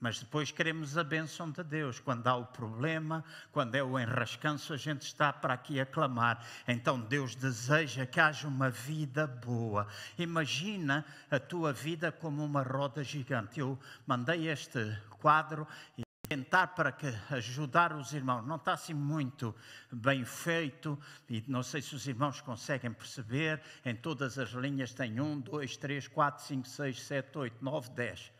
[0.00, 2.00] Mas depois queremos a bênção de Deus.
[2.00, 6.42] Quando há o problema, quando é o enrascanço, a gente está para aqui a clamar.
[6.66, 9.86] Então Deus deseja que haja uma vida boa.
[10.16, 13.60] Imagina a tua vida como uma roda gigante.
[13.60, 18.46] Eu mandei este quadro e tentar para que ajudar os irmãos.
[18.46, 19.54] Não está assim muito
[19.92, 23.60] bem feito e não sei se os irmãos conseguem perceber.
[23.84, 28.32] Em todas as linhas tem um, dois, três, quatro, cinco, seis, sete, oito, nove, dez.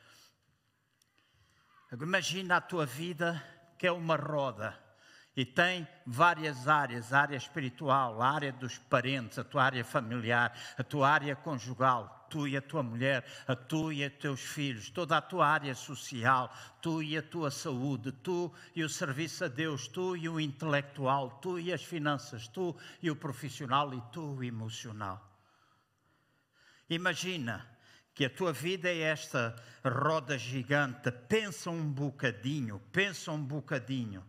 [1.92, 3.42] Imagina a tua vida
[3.76, 4.78] que é uma roda
[5.36, 10.56] e tem várias áreas: a área espiritual, a área dos parentes, a tua área familiar,
[10.78, 14.88] a tua área conjugal, tu e a tua mulher, a tu e os teus filhos,
[14.90, 19.48] toda a tua área social, tu e a tua saúde, tu e o serviço a
[19.48, 24.36] Deus, tu e o intelectual, tu e as finanças, tu e o profissional e tu
[24.36, 25.26] o emocional.
[26.88, 27.66] Imagina
[28.14, 31.10] que a tua vida é esta roda gigante.
[31.10, 34.24] Pensa um bocadinho, pensa um bocadinho.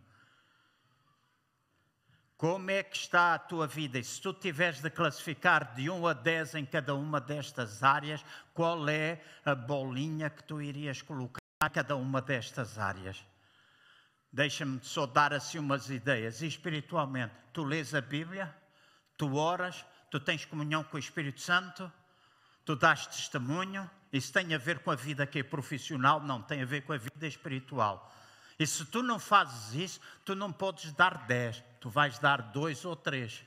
[2.36, 4.00] Como é que está a tua vida?
[4.00, 8.24] E se tu tiveres de classificar de 1 a 10 em cada uma destas áreas,
[8.52, 13.24] qual é a bolinha que tu irias colocar a cada uma destas áreas?
[14.32, 16.42] Deixa-me só dar assim umas ideias.
[16.42, 18.52] E espiritualmente, tu lês a Bíblia,
[19.16, 21.92] tu oras, tu tens comunhão com o Espírito Santo,
[22.64, 23.90] tu dás testemunho.
[24.12, 26.92] Isso tem a ver com a vida que é profissional, não, tem a ver com
[26.92, 28.12] a vida espiritual.
[28.58, 32.84] E se tu não fazes isso, tu não podes dar 10, tu vais dar dois
[32.84, 33.42] ou três.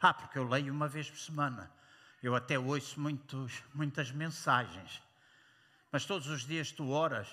[0.00, 1.70] Ah, porque eu leio uma vez por semana.
[2.22, 5.02] Eu até ouço muitos, muitas mensagens.
[5.90, 7.28] Mas todos os dias tu oras.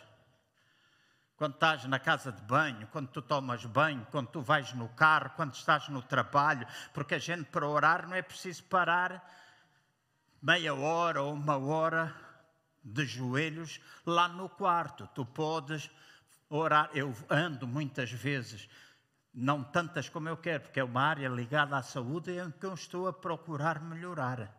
[1.36, 5.30] Quando estás na casa de banho, quando tu tomas banho, quando tu vais no carro,
[5.36, 9.24] quando estás no trabalho, porque a gente para orar não é preciso parar
[10.42, 12.16] meia hora ou uma hora
[12.84, 15.10] de joelhos lá no quarto.
[15.14, 15.90] Tu podes
[16.50, 16.90] orar.
[16.94, 18.70] Eu ando muitas vezes,
[19.34, 22.74] não tantas como eu quero, porque é uma área ligada à saúde em que eu
[22.74, 24.52] estou a procurar melhorar.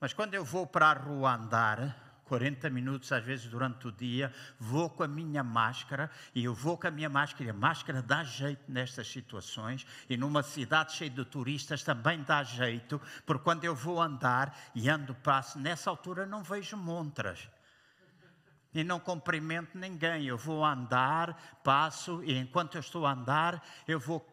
[0.00, 4.32] Mas quando eu vou para a rua andar, 40 minutos às vezes durante o dia,
[4.58, 8.02] vou com a minha máscara e eu vou com a minha máscara e a máscara
[8.02, 13.64] dá jeito nestas situações e numa cidade cheia de turistas também dá jeito, porque quando
[13.64, 17.48] eu vou andar e ando passo, nessa altura não vejo montras
[18.76, 20.26] e não cumprimento ninguém.
[20.26, 24.24] Eu vou andar, passo, e enquanto eu estou a andar, eu vou.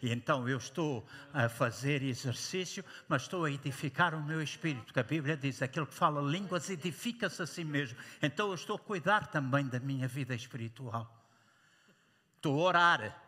[0.00, 5.00] E então eu estou a fazer exercício, mas estou a edificar o meu espírito, porque
[5.00, 7.98] a Bíblia diz: aquele que fala línguas edifica-se a si mesmo.
[8.22, 11.14] Então eu estou a cuidar também da minha vida espiritual.
[12.36, 13.22] Estou a orar.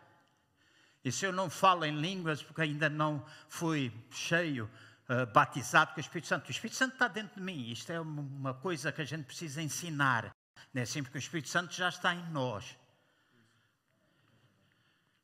[1.04, 4.68] E se eu não falo em línguas, porque ainda não fui cheio
[5.10, 6.48] uh, batizado com o Espírito Santo.
[6.48, 7.70] O Espírito Santo está dentro de mim.
[7.70, 10.30] Isto é uma coisa que a gente precisa ensinar.
[10.72, 12.76] Não é sempre que o Espírito Santo já está em nós.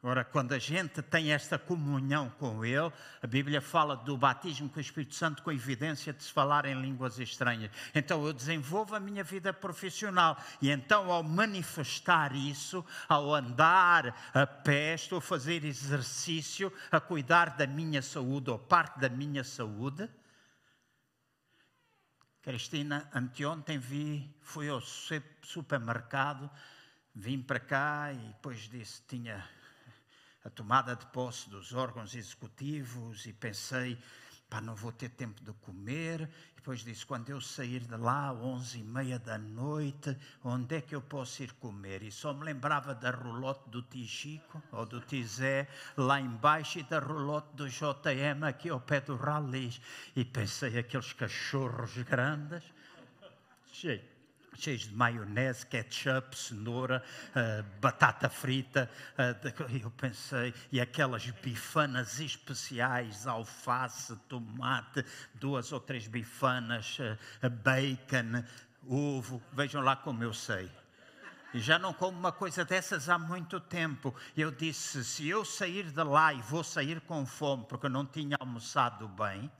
[0.07, 4.79] Agora, quando a gente tem esta comunhão com Ele, a Bíblia fala do batismo com
[4.79, 7.73] o Espírito Santo com evidência de se falar em línguas estranhas.
[7.93, 14.47] Então eu desenvolvo a minha vida profissional e então ao manifestar isso, ao andar a
[14.47, 20.09] pé, estou a fazer exercício, a cuidar da minha saúde ou parte da minha saúde.
[22.43, 26.49] Cristina, anteontem vi, fui ao supermercado,
[27.13, 29.45] vim para cá e depois disse, tinha
[30.47, 33.99] a tomada de posse dos órgãos executivos e pensei,
[34.49, 36.31] pá, não vou ter tempo de comer.
[36.55, 40.95] Depois disse, quando eu sair de lá, onze e meia da noite, onde é que
[40.95, 42.05] eu posso ir comer?
[42.05, 47.01] E só me lembrava da rolote do Tichico, ou do Tizé, lá embaixo, e da
[47.01, 49.81] rolote do JM, aqui ao pé do Ralis.
[50.15, 52.63] E pensei, aqueles cachorros grandes,
[53.73, 54.16] cheio
[54.57, 58.91] cheios de maionese, ketchup, cenoura, uh, batata frita.
[59.13, 68.45] Uh, eu pensei, e aquelas bifanas especiais, alface, tomate, duas ou três bifanas, uh, bacon,
[68.87, 69.43] ovo.
[69.53, 70.71] Vejam lá como eu sei.
[71.55, 74.15] Já não como uma coisa dessas há muito tempo.
[74.37, 78.05] Eu disse: se eu sair de lá e vou sair com fome, porque eu não
[78.05, 79.51] tinha almoçado bem,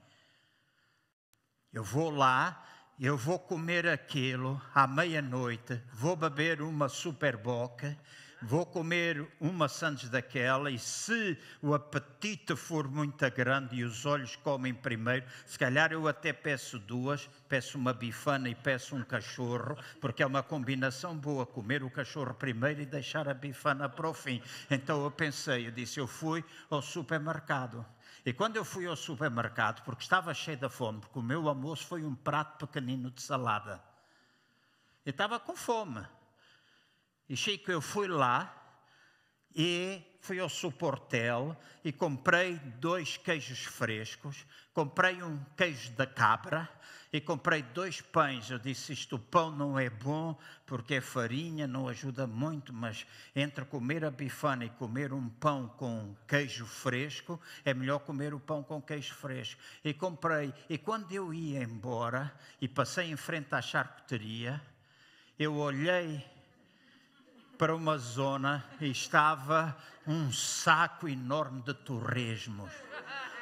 [1.73, 2.63] eu vou lá
[2.99, 7.95] eu vou comer aquilo à meia-noite, vou beber uma super boca,
[8.41, 14.35] vou comer uma sandes daquela, e se o apetite for muito grande e os olhos
[14.37, 19.77] comem primeiro, se calhar eu até peço duas, peço uma bifana e peço um cachorro,
[20.01, 24.13] porque é uma combinação boa, comer o cachorro primeiro e deixar a bifana para o
[24.13, 24.41] fim.
[24.71, 27.85] Então eu pensei, eu disse, eu fui ao supermercado
[28.27, 31.87] e quando eu fui ao supermercado, porque estava cheio da fome, porque o meu almoço
[31.87, 33.81] foi um prato pequenino de salada,
[35.05, 36.05] eu estava com fome.
[37.29, 38.53] E Chico, eu fui lá
[39.55, 46.69] e fui ao Suportel e comprei dois queijos frescos, comprei um queijo da cabra
[47.17, 48.51] e comprei dois pães.
[48.51, 53.65] Eu disse: Isto pão não é bom porque é farinha, não ajuda muito, mas entre
[53.65, 58.61] comer a bifana e comer um pão com queijo fresco, é melhor comer o pão
[58.61, 59.59] com queijo fresco.
[59.83, 60.53] E comprei.
[60.69, 64.61] E quando eu ia embora e passei em frente à charcuteria,
[65.39, 66.23] eu olhei
[67.57, 72.71] para uma zona e estava um saco enorme de torresmos.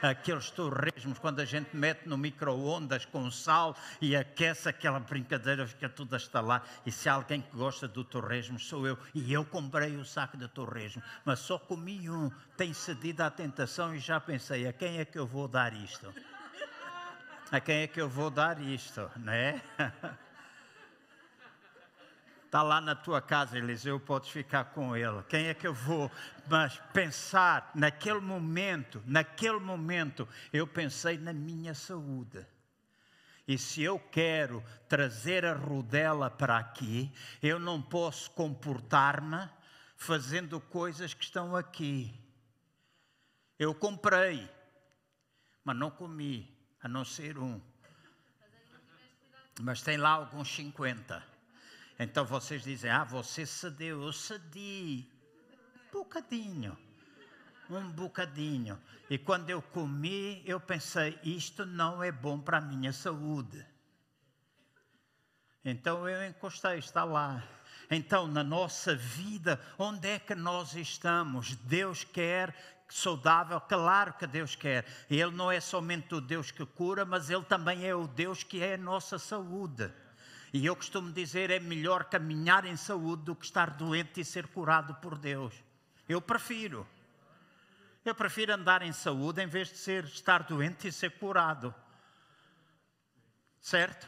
[0.09, 5.89] Aqueles torresmos, quando a gente mete no micro-ondas com sal e aquece aquela brincadeira, fica
[5.89, 6.63] tudo a estalar.
[6.85, 8.99] E se há alguém que gosta do torresmo, sou eu.
[9.15, 12.29] E eu comprei o saco de torresmo, mas só comi um.
[12.55, 16.13] Tenho cedido à tentação e já pensei: a quem é que eu vou dar isto?
[17.51, 19.61] A quem é que eu vou dar isto, não é?
[22.55, 25.21] Está lá na tua casa, Eliseu, podes ficar com ele.
[25.23, 26.09] Quem é que eu vou?
[26.47, 32.47] Mas pensar naquele momento, naquele momento, eu pensei na minha saúde.
[33.45, 37.11] E se eu quero trazer a rodela para aqui,
[37.43, 39.49] eu não posso comportar-me
[39.97, 42.17] fazendo coisas que estão aqui.
[43.59, 44.49] Eu comprei,
[45.61, 47.61] mas não comi, a não ser um.
[49.59, 51.34] Mas tem lá alguns 50.
[51.97, 54.03] Então vocês dizem: Ah, você cedeu.
[54.03, 55.05] Eu cedi.
[55.89, 56.77] Um bocadinho.
[57.69, 58.79] Um bocadinho.
[59.09, 63.65] E quando eu comi, eu pensei: Isto não é bom para a minha saúde.
[65.63, 67.43] Então eu encostei, está lá.
[67.89, 71.55] Então, na nossa vida, onde é que nós estamos?
[71.55, 72.53] Deus quer
[72.87, 74.85] saudável, claro que Deus quer.
[75.09, 78.61] Ele não é somente o Deus que cura, mas Ele também é o Deus que
[78.61, 79.91] é a nossa saúde.
[80.55, 84.47] E eu costumo dizer: é melhor caminhar em saúde do que estar doente e ser
[84.47, 85.53] curado por Deus.
[86.07, 86.87] Eu prefiro.
[88.05, 91.75] Eu prefiro andar em saúde em vez de ser, estar doente e ser curado.
[93.59, 94.07] Certo?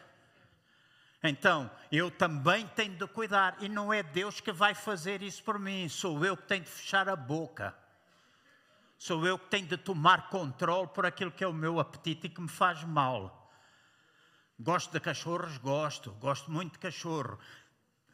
[1.21, 5.59] Então, eu também tenho de cuidar, e não é Deus que vai fazer isso por
[5.59, 7.75] mim, sou eu que tenho de fechar a boca.
[8.97, 12.29] Sou eu que tenho de tomar controle por aquilo que é o meu apetite e
[12.29, 13.36] que me faz mal.
[14.59, 15.57] Gosto de cachorros?
[15.57, 17.37] Gosto, gosto muito de cachorro.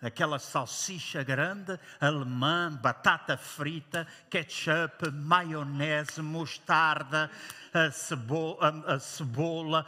[0.02, 7.32] Aquela salsicha grande, alemã, batata frita, ketchup, maionese, mostarda,
[7.74, 9.86] a cebola, a, cebola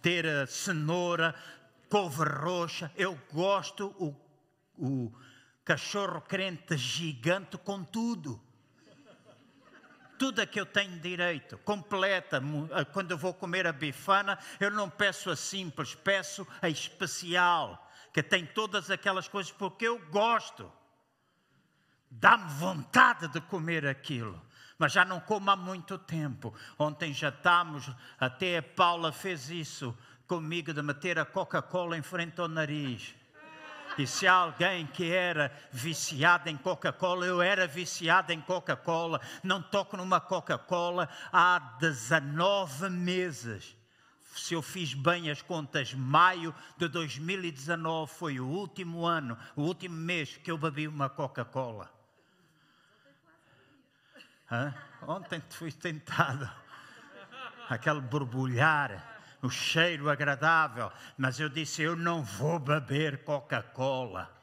[0.00, 1.34] ter a cenoura,
[1.90, 2.92] couve roxa.
[2.94, 4.14] Eu gosto o,
[4.78, 5.12] o
[5.64, 8.40] cachorro crente gigante com tudo
[10.18, 12.42] tudo a que eu tenho direito, completa.
[12.72, 17.88] Eh, quando eu vou comer a bifana, eu não peço a simples, peço a especial,
[18.12, 20.70] que tem todas aquelas coisas porque eu gosto.
[22.10, 24.40] Dá-me vontade de comer aquilo.
[24.78, 26.54] Mas já não como há muito tempo.
[26.78, 29.96] Ontem já estamos, até a Paula fez isso
[30.26, 33.14] comigo, de meter a Coca-Cola em frente ao nariz.
[33.98, 39.60] E se há alguém que era viciado em Coca-Cola, eu era viciado em Coca-Cola, não
[39.60, 43.76] toco numa Coca-Cola há 19 meses.
[44.36, 49.96] Se eu fiz bem as contas, maio de 2019 foi o último ano, o último
[49.96, 51.92] mês que eu bebi uma Coca-Cola.
[55.02, 56.48] Ontem fui tentado.
[57.68, 64.36] Aquele borbulhar o cheiro agradável, mas eu disse: Eu não vou beber Coca-Cola.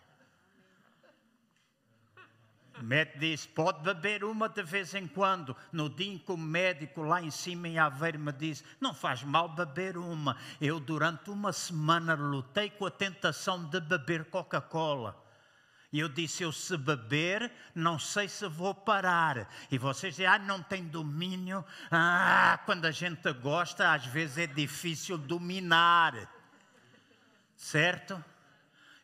[2.80, 5.56] O médico disse: Pode beber uma de vez em quando.
[5.72, 9.24] No dia em que o médico lá em cima em Aveiro me disse: Não faz
[9.24, 10.38] mal beber uma.
[10.60, 15.25] Eu, durante uma semana, lutei com a tentação de beber Coca-Cola.
[15.96, 19.50] E eu disse: Eu se beber, não sei se vou parar.
[19.72, 21.64] E vocês dizem: Ah, não tem domínio.
[21.90, 26.30] Ah, quando a gente gosta, às vezes é difícil dominar.
[27.56, 28.22] Certo?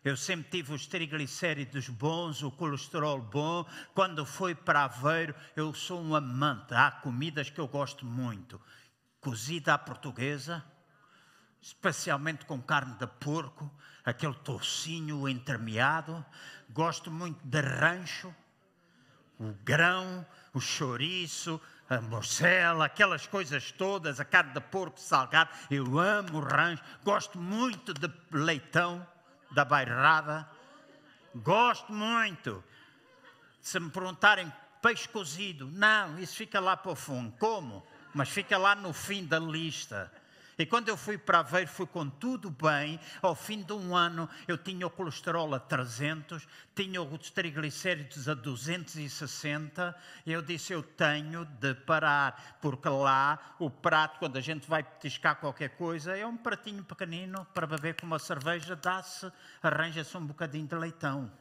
[0.04, 3.66] Eu sempre tive os triglicéridos bons, o colesterol bom.
[3.94, 6.74] Quando fui para Aveiro, eu sou um amante.
[6.74, 8.60] Há comidas que eu gosto muito.
[9.22, 10.62] Cozida à portuguesa,
[11.62, 13.72] especialmente com carne de porco,
[14.04, 16.26] aquele tocinho entremeado.
[16.74, 18.34] Gosto muito de rancho,
[19.40, 21.60] o grão, o chouriço,
[21.90, 25.50] a morcela, aquelas coisas todas, a carne de porco salgado.
[25.70, 26.82] Eu amo rancho.
[27.04, 29.06] Gosto muito de leitão
[29.52, 30.50] da bairrada.
[31.36, 32.64] Gosto muito.
[33.60, 34.52] Se me perguntarem
[34.82, 37.34] peixe cozido, não, isso fica lá para o fundo.
[37.38, 37.86] Como?
[38.14, 40.12] Mas fica lá no fim da lista.
[40.58, 43.00] E quando eu fui para Aveiro, fui com tudo bem.
[43.22, 48.34] Ao fim de um ano, eu tinha o colesterol a 300, tinha os triglicéridos a
[48.34, 49.96] 260.
[50.26, 54.84] E eu disse: Eu tenho de parar, porque lá o prato, quando a gente vai
[54.84, 59.32] petiscar qualquer coisa, é um pratinho pequenino para beber com uma cerveja, dá-se,
[59.64, 61.32] arranja-se um bocadinho de leitão.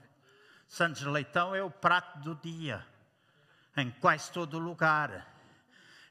[0.70, 2.86] Santos Leitão é o prato do dia,
[3.76, 5.29] em quase todo lugar.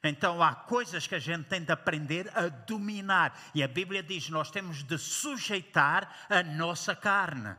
[0.02, 3.38] Então há coisas que a gente tem de aprender a dominar.
[3.54, 7.54] E a Bíblia diz: nós temos de sujeitar a nossa carne.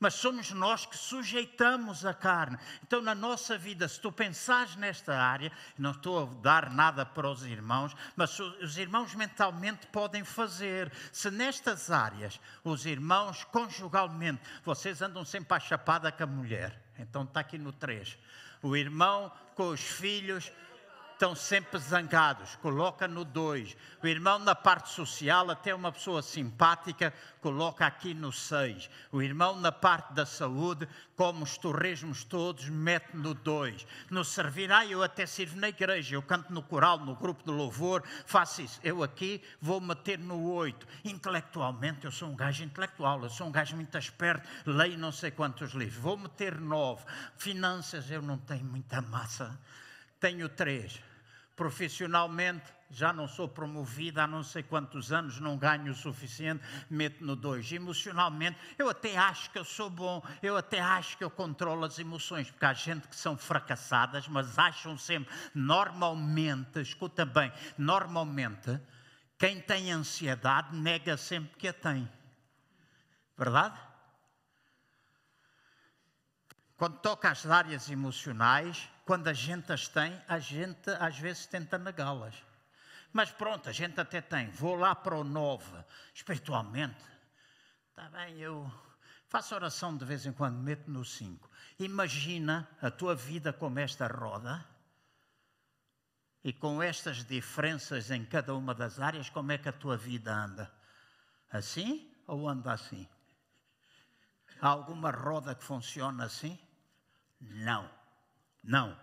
[0.00, 2.56] Mas somos nós que sujeitamos a carne.
[2.82, 7.28] Então, na nossa vida, se tu pensares nesta área, não estou a dar nada para
[7.28, 10.90] os irmãos, mas os irmãos mentalmente podem fazer.
[11.12, 16.82] Se nestas áreas, os irmãos conjugalmente, vocês andam sempre à chapada com a mulher.
[16.98, 18.16] Então, está aqui no 3.
[18.62, 20.50] O irmão com os filhos
[21.20, 23.76] estão sempre zangados, coloca no 2.
[24.02, 27.12] O irmão na parte social, até uma pessoa simpática,
[27.42, 28.88] coloca aqui no 6.
[29.12, 33.86] O irmão na parte da saúde, como os torresmos todos, mete no 2.
[34.08, 38.02] No servir, eu até sirvo na igreja, eu canto no coral, no grupo de louvor,
[38.24, 38.80] faço isso.
[38.82, 40.86] Eu aqui vou meter no 8.
[41.04, 45.30] Intelectualmente, eu sou um gajo intelectual, eu sou um gajo muito esperto, leio não sei
[45.30, 47.04] quantos livros, vou meter 9.
[47.36, 49.60] Finanças, eu não tenho muita massa,
[50.18, 51.09] tenho 3
[51.60, 57.22] profissionalmente já não sou promovida há não sei quantos anos, não ganho o suficiente, meto
[57.22, 57.70] no dois.
[57.70, 61.98] Emocionalmente, eu até acho que eu sou bom, eu até acho que eu controlo as
[61.98, 68.80] emoções, porque há gente que são fracassadas, mas acham sempre, normalmente, escuta bem, normalmente,
[69.38, 72.10] quem tem ansiedade nega sempre que a tem.
[73.36, 73.78] Verdade?
[76.74, 81.76] Quando toca às áreas emocionais, quando a gente as tem, a gente às vezes tenta
[81.76, 82.32] negá-las.
[83.12, 84.48] Mas pronto, a gente até tem.
[84.50, 85.66] Vou lá para o 9,
[86.14, 87.04] espiritualmente.
[87.88, 88.72] Está bem, eu
[89.26, 91.50] faço oração de vez em quando, meto no 5.
[91.80, 94.64] Imagina a tua vida como esta roda
[96.44, 100.32] e com estas diferenças em cada uma das áreas, como é que a tua vida
[100.32, 100.72] anda?
[101.50, 103.08] Assim ou anda assim?
[104.60, 106.56] Há alguma roda que funciona assim?
[107.40, 107.98] Não.
[108.62, 108.96] Não.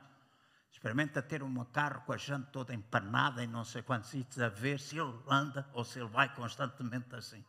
[0.71, 4.49] Experimenta ter um carro com a jante toda empanada em não sei quantos sítios a
[4.49, 7.43] ver se ele anda ou se ele vai constantemente assim.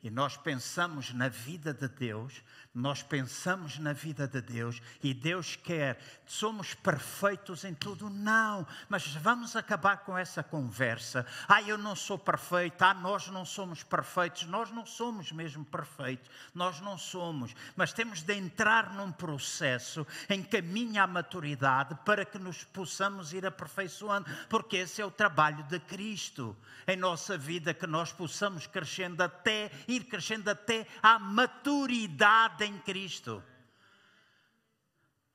[0.00, 5.56] E nós pensamos na vida de Deus, nós pensamos na vida de Deus e Deus
[5.56, 8.08] quer, somos perfeitos em tudo?
[8.08, 11.26] Não, mas vamos acabar com essa conversa.
[11.48, 16.30] Ah, eu não sou perfeito, ah, nós não somos perfeitos, nós não somos mesmo perfeitos,
[16.54, 22.38] nós não somos, mas temos de entrar num processo em caminho à maturidade para que
[22.38, 27.86] nos possamos ir aperfeiçoando, porque esse é o trabalho de Cristo em nossa vida, que
[27.86, 33.42] nós possamos crescendo até ir crescendo até à maturidade em Cristo.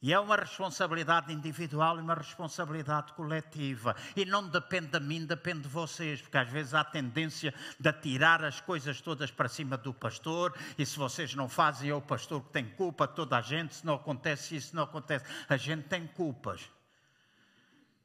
[0.04, 3.96] E é uma responsabilidade individual e uma responsabilidade coletiva.
[4.18, 8.44] E não depende de mim, depende de vocês, porque às vezes há tendência de atirar
[8.44, 12.44] as coisas todas para cima do pastor, e se vocês não fazem, é o pastor
[12.44, 15.24] que tem culpa, toda a gente, se não acontece isso, não acontece.
[15.48, 16.70] A gente tem culpas.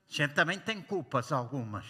[0.09, 1.85] A gente também tem culpas, algumas.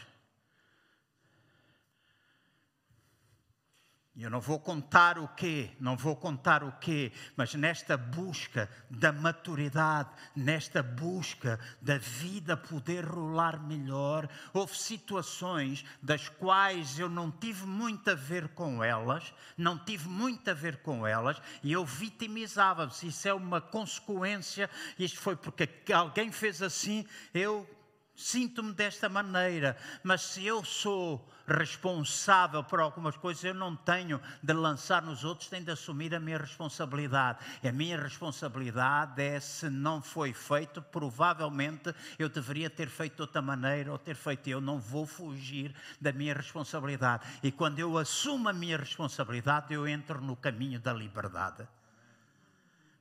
[4.20, 9.12] Eu não vou contar o quê, não vou contar o quê, mas nesta busca da
[9.12, 17.64] maturidade, nesta busca da vida poder rolar melhor, houve situações das quais eu não tive
[17.64, 22.90] muito a ver com elas, não tive muito a ver com elas, e eu vitimizava-me.
[23.00, 27.70] Isso é uma consequência, isto foi porque alguém fez assim, eu
[28.16, 34.52] sinto-me desta maneira, mas se eu sou responsável por algumas coisas, eu não tenho de
[34.52, 37.38] lançar nos outros, tenho de assumir a minha responsabilidade.
[37.62, 43.22] E a minha responsabilidade é se não foi feito, provavelmente eu deveria ter feito de
[43.22, 44.48] outra maneira ou ter feito.
[44.48, 47.24] Eu não vou fugir da minha responsabilidade.
[47.42, 51.66] E quando eu assumo a minha responsabilidade, eu entro no caminho da liberdade.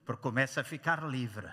[0.06, 1.48] Porque começo a ficar livre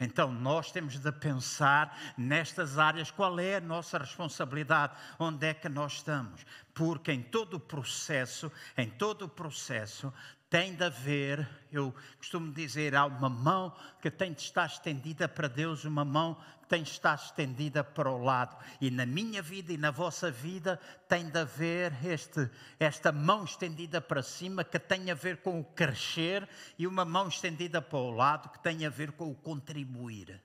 [0.00, 3.10] então nós temos de pensar nestas áreas.
[3.10, 8.50] Qual é a nossa responsabilidade, onde é que nós estamos, porque em todo o processo,
[8.76, 10.12] em todo o processo
[10.54, 15.48] tem de haver, eu costumo dizer, há uma mão que tem de estar estendida para
[15.48, 18.56] Deus, uma mão que tem de estar estendida para o lado.
[18.80, 20.78] E na minha vida e na vossa vida
[21.08, 22.48] tem de haver este,
[22.78, 26.48] esta mão estendida para cima que tem a ver com o crescer
[26.78, 30.40] e uma mão estendida para o lado que tem a ver com o contribuir.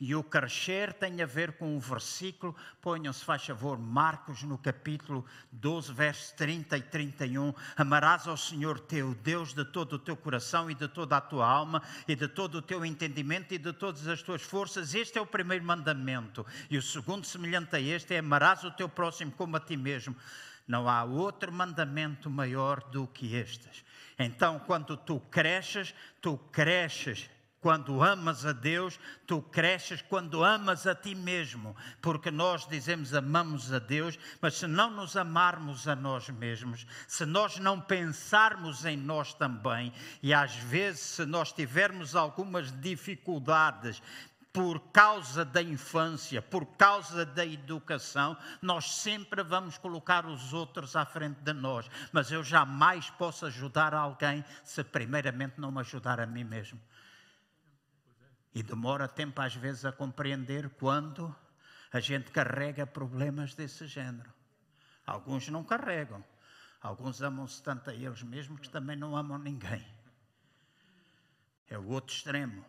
[0.00, 5.26] E o crescer tem a ver com o versículo, ponham-se, faz favor, Marcos no capítulo
[5.50, 7.52] 12, versos 30 e 31.
[7.76, 11.48] Amarás ao Senhor teu Deus de todo o teu coração e de toda a tua
[11.48, 14.94] alma e de todo o teu entendimento e de todas as tuas forças.
[14.94, 16.46] Este é o primeiro mandamento.
[16.70, 20.14] E o segundo, semelhante a este, é amarás o teu próximo como a ti mesmo.
[20.68, 23.84] Não há outro mandamento maior do que estes.
[24.16, 27.28] Então, quando tu cresces, tu cresces
[27.60, 33.72] quando amas a Deus, tu cresces quando amas a ti mesmo, porque nós dizemos amamos
[33.72, 38.96] a Deus, mas se não nos amarmos a nós mesmos, se nós não pensarmos em
[38.96, 39.92] nós também,
[40.22, 44.00] e às vezes se nós tivermos algumas dificuldades
[44.52, 51.04] por causa da infância, por causa da educação, nós sempre vamos colocar os outros à
[51.04, 56.26] frente de nós, mas eu jamais posso ajudar alguém se primeiramente não me ajudar a
[56.26, 56.80] mim mesmo.
[58.58, 61.32] E demora tempo, às vezes, a compreender quando
[61.92, 64.34] a gente carrega problemas desse género.
[65.06, 66.24] Alguns não carregam.
[66.82, 69.86] Alguns amam-se tanto a eles mesmos que também não amam ninguém.
[71.68, 72.64] É o outro extremo.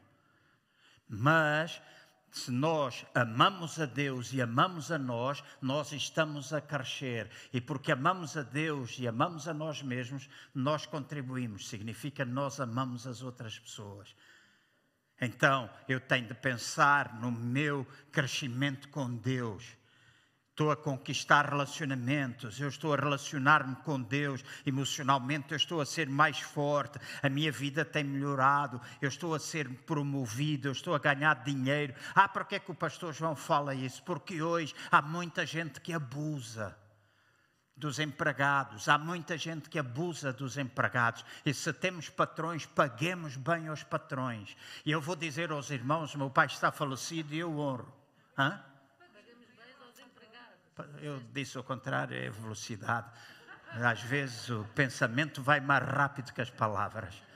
[1.08, 1.82] Mas
[2.30, 7.32] se nós amamos a Deus e amamos a nós, nós estamos a crescer.
[7.52, 11.68] E porque amamos a Deus e amamos a nós mesmos, nós contribuímos.
[11.68, 14.16] Significa nós amamos as outras pessoas.
[15.22, 19.80] Então, eu tenho de pensar no meu crescimento com Deus
[20.60, 26.10] estou a conquistar relacionamentos, eu estou a relacionar-me com Deus emocionalmente, eu estou a ser
[26.10, 31.00] mais forte, a minha vida tem melhorado, eu estou a ser promovido, eu estou a
[31.00, 31.94] ganhar dinheiro.
[32.14, 34.04] Ah, para que é que o pastor João fala isso?
[34.04, 36.76] Porque hoje há muita gente que abusa
[37.80, 41.24] dos empregados, há muita gente que abusa dos empregados.
[41.46, 44.56] E se temos patrões, paguemos bem aos patrões.
[44.86, 47.92] E eu vou dizer aos irmãos: meu pai está falecido e eu honro.
[48.38, 48.62] Hã?
[51.02, 53.08] Eu disse o contrário, é velocidade.
[53.72, 57.29] Às vezes o pensamento vai mais rápido que as palavras.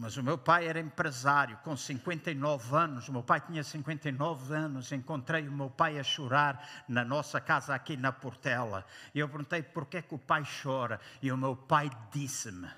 [0.00, 3.08] Mas o meu pai era empresário, com 59 anos.
[3.08, 4.92] O meu pai tinha 59 anos.
[4.92, 8.86] Encontrei o meu pai a chorar na nossa casa aqui na Portela.
[9.12, 11.00] E eu perguntei por que, é que o pai chora.
[11.20, 12.68] E o meu pai disse-me: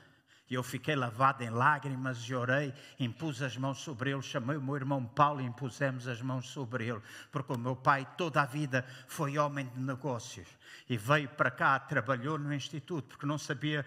[0.48, 4.62] e eu fiquei lavado em lágrimas e orei, impus as mãos sobre ele, chamei o
[4.62, 7.00] meu irmão Paulo e impusemos as mãos sobre ele,
[7.30, 10.48] porque o meu pai toda a vida foi homem de negócios
[10.88, 13.86] e veio para cá, trabalhou no instituto, porque não sabia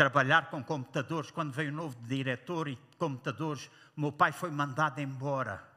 [0.00, 1.30] trabalhar com computadores.
[1.30, 5.70] Quando veio o novo diretor e computadores, meu pai foi mandado embora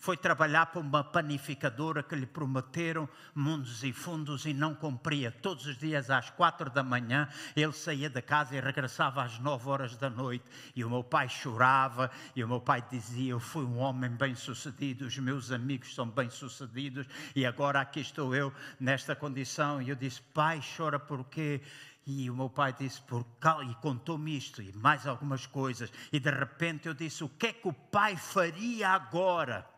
[0.00, 5.30] foi trabalhar para uma panificadora que lhe prometeram mundos e fundos e não cumpria.
[5.30, 9.68] Todos os dias às quatro da manhã ele saía da casa e regressava às nove
[9.68, 10.44] horas da noite.
[10.74, 14.34] E o meu pai chorava e o meu pai dizia: Eu fui um homem bem
[14.34, 17.06] sucedido, os meus amigos são bem sucedidos
[17.36, 18.50] e agora aqui estou eu
[18.80, 19.82] nesta condição.
[19.82, 21.60] E eu disse: Pai, chora por quê?
[22.06, 23.62] E o meu pai disse, por cal...
[23.62, 25.92] e contou-me isto e mais algumas coisas.
[26.12, 29.68] E de repente eu disse: O que é que o pai faria agora?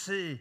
[0.00, 0.40] se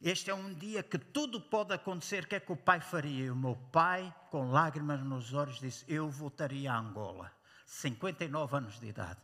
[0.00, 3.24] este é um dia que tudo pode acontecer, o que é que o pai faria?
[3.24, 7.32] E o meu pai, com lágrimas nos olhos, disse: Eu voltaria a Angola,
[7.64, 9.20] 59 anos de idade.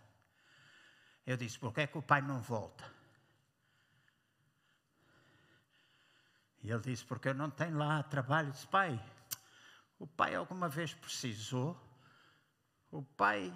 [1.27, 2.85] Eu disse: Por que é que o pai não volta?
[6.63, 8.51] E ele disse: Porque eu não tenho lá trabalho.
[8.51, 9.03] Disse: Pai,
[9.99, 11.81] o pai alguma vez precisou.
[12.91, 13.53] O pai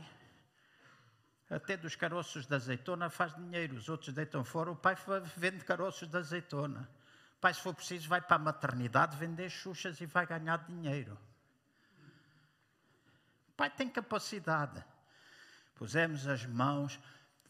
[1.49, 4.97] até dos caroços de azeitona faz dinheiro, os outros deitam fora, o pai
[5.37, 6.89] vende caroços de azeitona.
[7.41, 11.17] Pai, se for preciso, vai para a maternidade vender xuxas e vai ganhar dinheiro.
[13.49, 14.85] O pai tem capacidade.
[15.75, 16.99] Pusemos as mãos,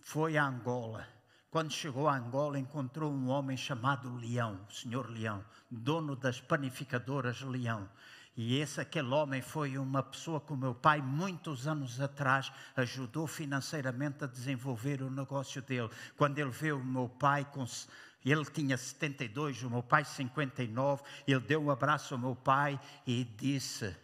[0.00, 1.08] foi a Angola.
[1.56, 7.40] Quando chegou a Angola, encontrou um homem chamado Leão, o senhor Leão, dono das panificadoras
[7.40, 7.88] Leão.
[8.36, 13.26] E esse, aquele homem, foi uma pessoa que o meu pai, muitos anos atrás, ajudou
[13.26, 15.88] financeiramente a desenvolver o negócio dele.
[16.14, 17.46] Quando ele vê o meu pai.
[18.22, 21.02] Ele tinha 72, o meu pai 59.
[21.26, 23.96] Ele deu um abraço ao meu pai e disse: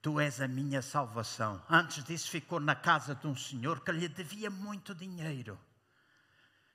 [0.00, 1.60] Tu és a minha salvação.
[1.68, 5.58] Antes disso, ficou na casa de um senhor que lhe devia muito dinheiro.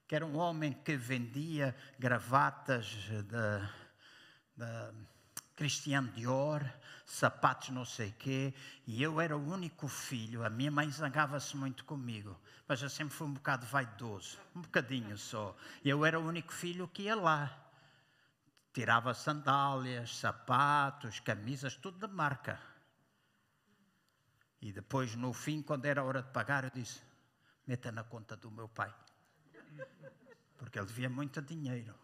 [0.10, 4.94] Que era um homem que vendia gravatas de, de
[5.56, 6.68] Cristiano Dior,
[7.06, 8.52] sapatos não sei quê,
[8.88, 10.44] e eu era o único filho.
[10.44, 12.36] A minha mãe zangava-se muito comigo,
[12.68, 15.56] mas eu sempre fui um bocado vaidoso, um bocadinho só.
[15.86, 17.56] Eu era o único filho que ia lá.
[18.74, 22.60] Tirava sandálias, sapatos, camisas, tudo da marca.
[24.60, 27.00] E depois, no fim, quando era hora de pagar, eu disse:
[27.68, 28.92] meta na conta do meu pai.
[30.58, 31.96] Porque ele devia muito dinheiro.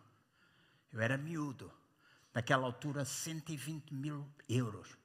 [0.91, 1.71] Eu era miúdo
[2.33, 4.97] naquela altura 120 mil euros.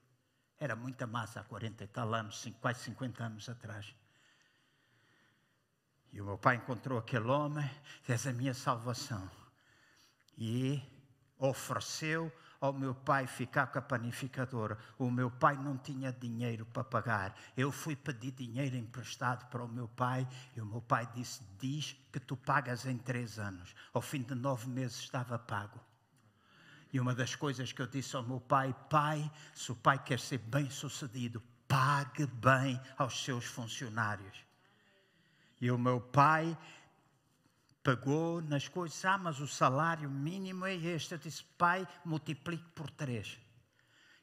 [0.59, 3.95] Era muita massa há 40 e tal anos, quase 50 anos atrás.
[6.13, 7.69] E o meu pai encontrou aquele homem,
[8.03, 9.31] fez a minha salvação.
[10.37, 10.83] E
[11.39, 14.77] ofereceu ao meu pai ficar com a panificadora.
[14.99, 17.35] O meu pai não tinha dinheiro para pagar.
[17.57, 21.97] Eu fui pedir dinheiro emprestado para o meu pai e o meu pai disse: Diz
[22.13, 23.75] que tu pagas em três anos.
[23.95, 25.81] Ao fim de nove meses estava pago.
[26.93, 30.21] E uma das coisas que eu disse ao meu pai: Pai, se o pai quer
[30.21, 34.45] ser bem sucedido, pague bem aos seus funcionários.
[35.61, 36.57] E o meu pai
[37.83, 41.13] pagou nas coisas, ah, mas o salário mínimo é este.
[41.13, 43.39] Eu disse: Pai, multiplique por três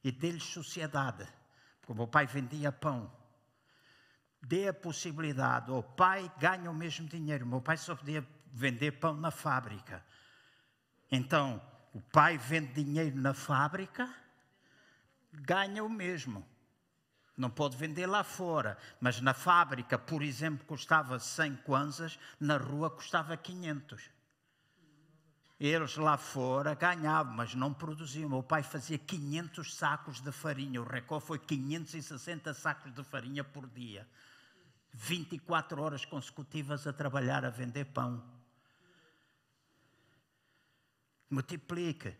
[0.03, 1.27] e dê-lhes sociedade.
[1.79, 3.11] Porque o meu pai vendia pão
[4.41, 5.71] dê a possibilidade.
[5.71, 7.45] O pai ganha o mesmo dinheiro.
[7.45, 10.03] O meu pai só podia vender pão na fábrica.
[11.11, 11.61] Então,
[11.93, 14.13] o pai vende dinheiro na fábrica,
[15.31, 16.47] ganha o mesmo.
[17.37, 22.89] Não pode vender lá fora, mas na fábrica, por exemplo, custava 100 kwanzas, na rua
[22.89, 24.09] custava 500.
[25.59, 28.27] Eles lá fora ganhavam, mas não produziam.
[28.27, 30.81] Meu pai fazia 500 sacos de farinha.
[30.81, 34.07] O recorde foi 560 sacos de farinha por dia.
[34.93, 38.23] 24 horas consecutivas a trabalhar, a vender pão.
[41.29, 42.15] Multiplique,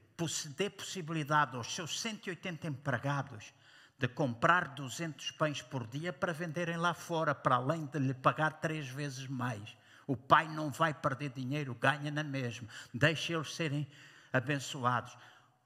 [0.55, 3.53] dê possibilidade aos seus 180 empregados
[3.99, 8.59] de comprar 200 pães por dia para venderem lá fora, para além de lhe pagar
[8.59, 9.75] três vezes mais.
[10.05, 12.67] O pai não vai perder dinheiro, ganha na mesma.
[12.93, 13.87] Deixe eles serem
[14.31, 15.17] abençoados.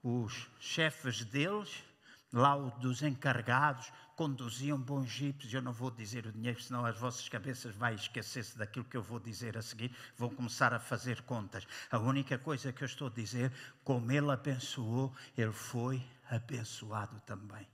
[0.02, 1.84] Os chefes deles,
[2.32, 5.52] lá dos encarregados, conduziam bons jipes.
[5.52, 9.02] Eu não vou dizer o dinheiro, senão as vossas cabeças vão esquecer-se daquilo que eu
[9.02, 9.94] vou dizer a seguir.
[10.16, 11.66] Vão começar a fazer contas.
[11.90, 13.52] A única coisa que eu estou a dizer,
[13.84, 17.66] como ele abençoou, ele foi abençoado também.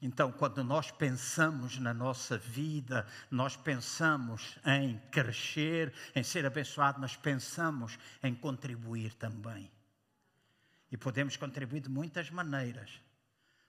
[0.00, 7.16] Então, quando nós pensamos na nossa vida, nós pensamos em crescer, em ser abençoado, mas
[7.16, 9.70] pensamos em contribuir também.
[10.92, 13.00] E podemos contribuir de muitas maneiras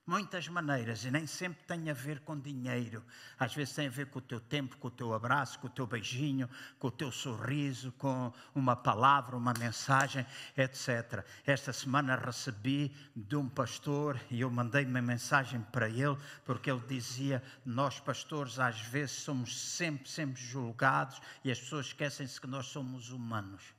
[0.08, 3.04] muitas maneiras e nem sempre tem a ver com dinheiro.
[3.38, 5.70] Às vezes tem a ver com o teu tempo, com o teu abraço, com o
[5.70, 6.50] teu beijinho,
[6.80, 11.26] com o teu sorriso, com uma palavra, uma mensagem, etc.
[11.46, 16.82] Esta semana recebi de um pastor e eu mandei uma mensagem para ele, porque ele
[16.88, 22.68] dizia: Nós, pastores, às vezes somos sempre, sempre julgados e as pessoas esquecem-se que nós
[22.68, 23.77] somos humanos.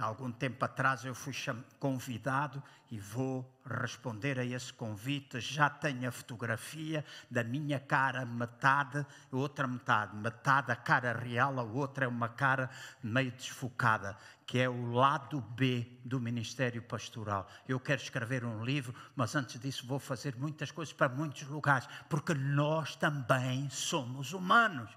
[0.00, 1.34] Há algum tempo atrás eu fui
[1.78, 5.38] convidado e vou responder a esse convite.
[5.40, 10.16] Já tenho a fotografia da minha cara, metade, outra metade.
[10.16, 12.70] Metade a cara real, a outra é uma cara
[13.02, 17.46] meio desfocada, que é o lado B do Ministério Pastoral.
[17.68, 21.86] Eu quero escrever um livro, mas antes disso vou fazer muitas coisas para muitos lugares,
[22.08, 24.88] porque nós também somos humanos.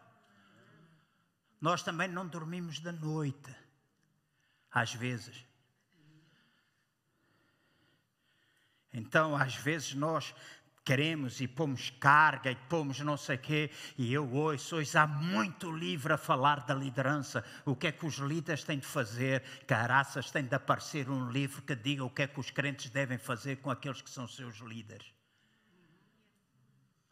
[1.60, 3.63] Nós também não dormimos da noite
[4.74, 5.46] às vezes.
[8.92, 10.34] Então, às vezes, nós
[10.84, 16.14] queremos e pomos carga e pomos não sei quê, e eu hoje há muito livro
[16.14, 20.44] a falar da liderança, o que é que os líderes têm de fazer, caraças, tem
[20.44, 23.72] de aparecer um livro que diga o que é que os crentes devem fazer com
[23.72, 25.14] aqueles que são seus líderes.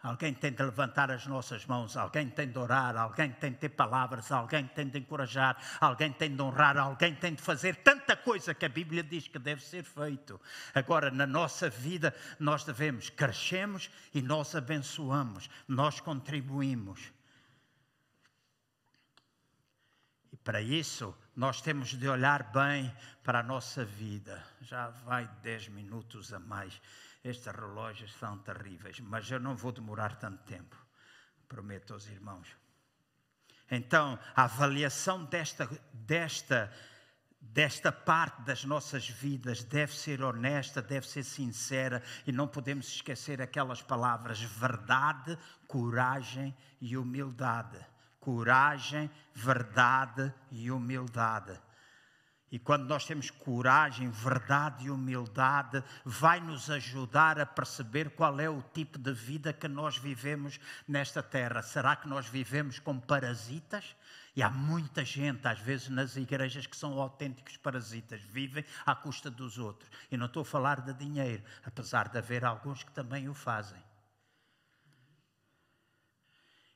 [0.03, 3.69] Alguém tem de levantar as nossas mãos, alguém tem de orar, alguém tem de ter
[3.69, 8.55] palavras, alguém tem de encorajar, alguém tem de honrar, alguém tem de fazer tanta coisa
[8.55, 10.41] que a Bíblia diz que deve ser feito.
[10.73, 17.13] Agora, na nossa vida, nós devemos, crescemos e nós abençoamos, nós contribuímos.
[20.33, 22.91] E para isso, nós temos de olhar bem
[23.23, 24.43] para a nossa vida.
[24.61, 26.81] Já vai dez minutos a mais.
[27.23, 30.75] Estes relógios são terríveis, mas eu não vou demorar tanto tempo,
[31.47, 32.47] prometo aos irmãos.
[33.69, 36.73] Então, a avaliação desta, desta,
[37.39, 43.41] desta parte das nossas vidas deve ser honesta, deve ser sincera e não podemos esquecer
[43.41, 47.79] aquelas palavras verdade, coragem e humildade.
[48.19, 51.59] Coragem, verdade e humildade.
[52.51, 58.49] E quando nós temos coragem, verdade e humildade, vai nos ajudar a perceber qual é
[58.49, 61.61] o tipo de vida que nós vivemos nesta terra.
[61.61, 63.95] Será que nós vivemos como parasitas?
[64.35, 69.31] E há muita gente, às vezes, nas igrejas que são autênticos parasitas, vivem à custa
[69.31, 69.89] dos outros.
[70.11, 73.81] E não estou a falar de dinheiro, apesar de haver alguns que também o fazem.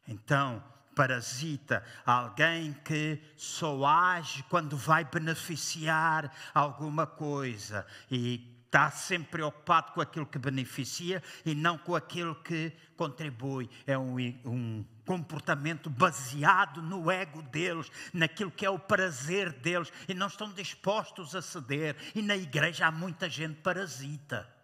[0.07, 0.63] Então,
[0.95, 10.01] parasita, alguém que só age quando vai beneficiar alguma coisa e está sempre preocupado com
[10.01, 13.69] aquilo que beneficia e não com aquilo que contribui.
[13.87, 20.13] É um, um, comportamento baseado no ego deles, naquilo que é o prazer deles e
[20.13, 21.95] não estão dispostos a ceder.
[22.13, 24.54] E na igreja há muita gente parasita.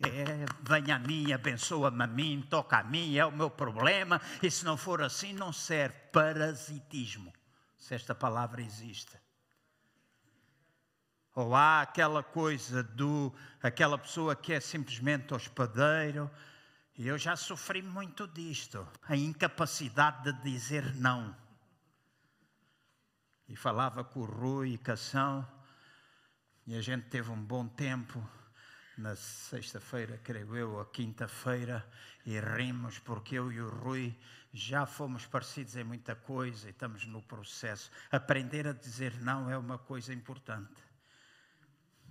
[0.00, 4.48] É, venha a mim, abençoa-me a mim, toca a mim, é o meu problema, e
[4.48, 5.96] se não for assim, não serve.
[6.12, 7.32] Parasitismo,
[7.76, 9.18] se esta palavra existe.
[11.34, 13.32] Ou há aquela coisa do,
[13.62, 16.30] aquela pessoa que é simplesmente hospedeiro,
[16.96, 21.36] e eu já sofri muito disto, a incapacidade de dizer não.
[23.48, 25.46] E falava com o Rui e Cação,
[26.66, 28.22] e a gente teve um bom tempo
[28.98, 31.86] na sexta-feira, creio eu, ou quinta-feira,
[32.26, 34.14] e rimos porque eu e o Rui
[34.52, 37.90] já fomos parecidos em muita coisa e estamos no processo.
[38.10, 40.68] Aprender a dizer não é uma coisa importante.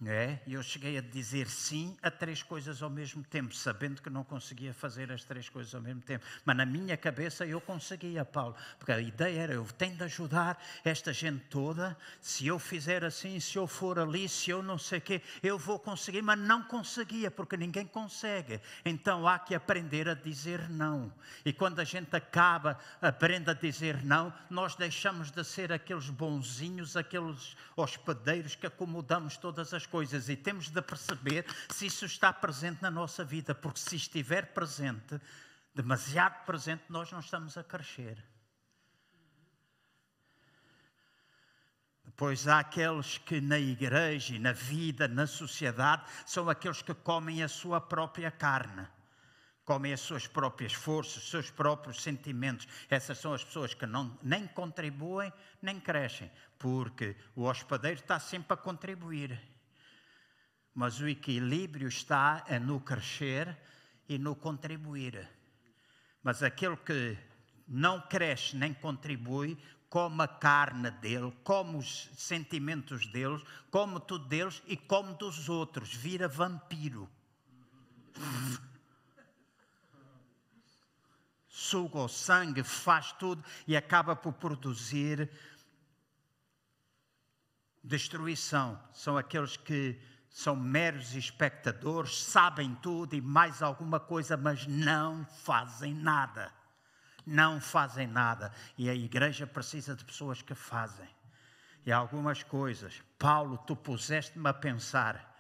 [0.06, 4.24] É, eu cheguei a dizer sim a três coisas ao mesmo tempo, sabendo que não
[4.24, 6.24] conseguia fazer as três coisas ao mesmo tempo.
[6.46, 10.64] Mas na minha cabeça eu conseguia, Paulo, porque a ideia era: eu tenho de ajudar
[10.86, 11.98] esta gente toda.
[12.22, 15.58] Se eu fizer assim, se eu for ali, se eu não sei o quê, eu
[15.58, 16.22] vou conseguir.
[16.22, 18.62] Mas não conseguia, porque ninguém consegue.
[18.86, 21.12] Então há que aprender a dizer não.
[21.44, 26.96] E quando a gente acaba, aprende a dizer não, nós deixamos de ser aqueles bonzinhos,
[26.96, 32.82] aqueles hospedeiros que acomodamos todas as coisas e temos de perceber se isso está presente
[32.82, 35.20] na nossa vida, porque se estiver presente,
[35.74, 38.24] demasiado presente, nós não estamos a crescer.
[42.06, 47.44] Depois há aqueles que na igreja e na vida, na sociedade, são aqueles que comem
[47.44, 48.88] a sua própria carne
[49.68, 52.66] comem as suas próprias forças, os seus próprios sentimentos.
[52.90, 55.32] Essas são as pessoas que não, nem contribuem
[55.62, 59.38] nem crescem, porque o hospedeiro está sempre a contribuir
[60.78, 63.58] mas o equilíbrio está no crescer
[64.08, 65.28] e no contribuir.
[66.22, 67.18] Mas aquele que
[67.68, 69.58] não cresce nem contribui,
[69.90, 75.92] come a carne dele, come os sentimentos deles, come tudo deles e come dos outros,
[75.96, 77.10] vira vampiro.
[81.50, 85.28] Suga o sangue, faz tudo e acaba por produzir
[87.84, 88.80] destruição.
[88.94, 90.00] São aqueles que
[90.30, 96.52] são meros espectadores, sabem tudo e mais alguma coisa, mas não fazem nada.
[97.26, 98.54] Não fazem nada.
[98.78, 101.10] E a igreja precisa de pessoas que fazem.
[101.86, 105.38] E algumas coisas, Paulo, tu puseste-me a pensar,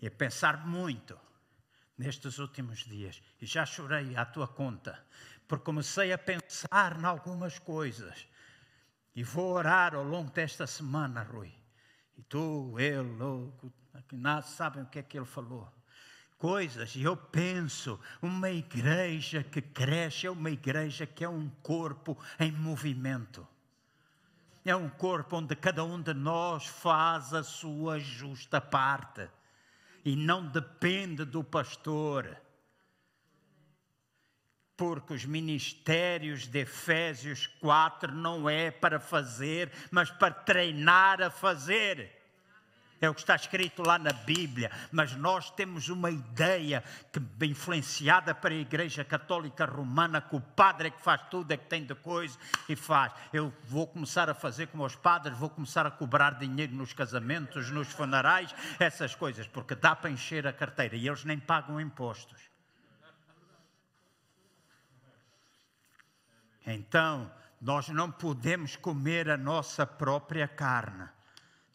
[0.00, 1.18] e a pensar muito
[1.96, 4.98] nestes últimos dias, e já chorei à tua conta,
[5.46, 8.26] porque comecei a pensar em algumas coisas.
[9.14, 11.52] E vou orar ao longo desta semana, Rui.
[12.16, 13.72] E tu, eu, louco,
[14.12, 15.72] nada sabem o que é que ele falou.
[16.38, 22.18] Coisas, e eu penso, uma igreja que cresce é uma igreja que é um corpo
[22.38, 23.46] em movimento.
[24.62, 29.28] É um corpo onde cada um de nós faz a sua justa parte
[30.04, 32.36] e não depende do pastor.
[34.76, 42.15] Porque os ministérios de Efésios 4 não é para fazer, mas para treinar a fazer.
[43.00, 46.82] É o que está escrito lá na Bíblia, mas nós temos uma ideia
[47.12, 51.58] que influenciada para a Igreja Católica Romana que o padre é que faz tudo, é
[51.58, 52.38] que tem de coisa
[52.68, 53.12] e faz.
[53.32, 57.70] Eu vou começar a fazer como os padres, vou começar a cobrar dinheiro nos casamentos,
[57.70, 62.40] nos funerais, essas coisas, porque dá para encher a carteira e eles nem pagam impostos.
[66.66, 67.30] Então,
[67.60, 71.15] nós não podemos comer a nossa própria carne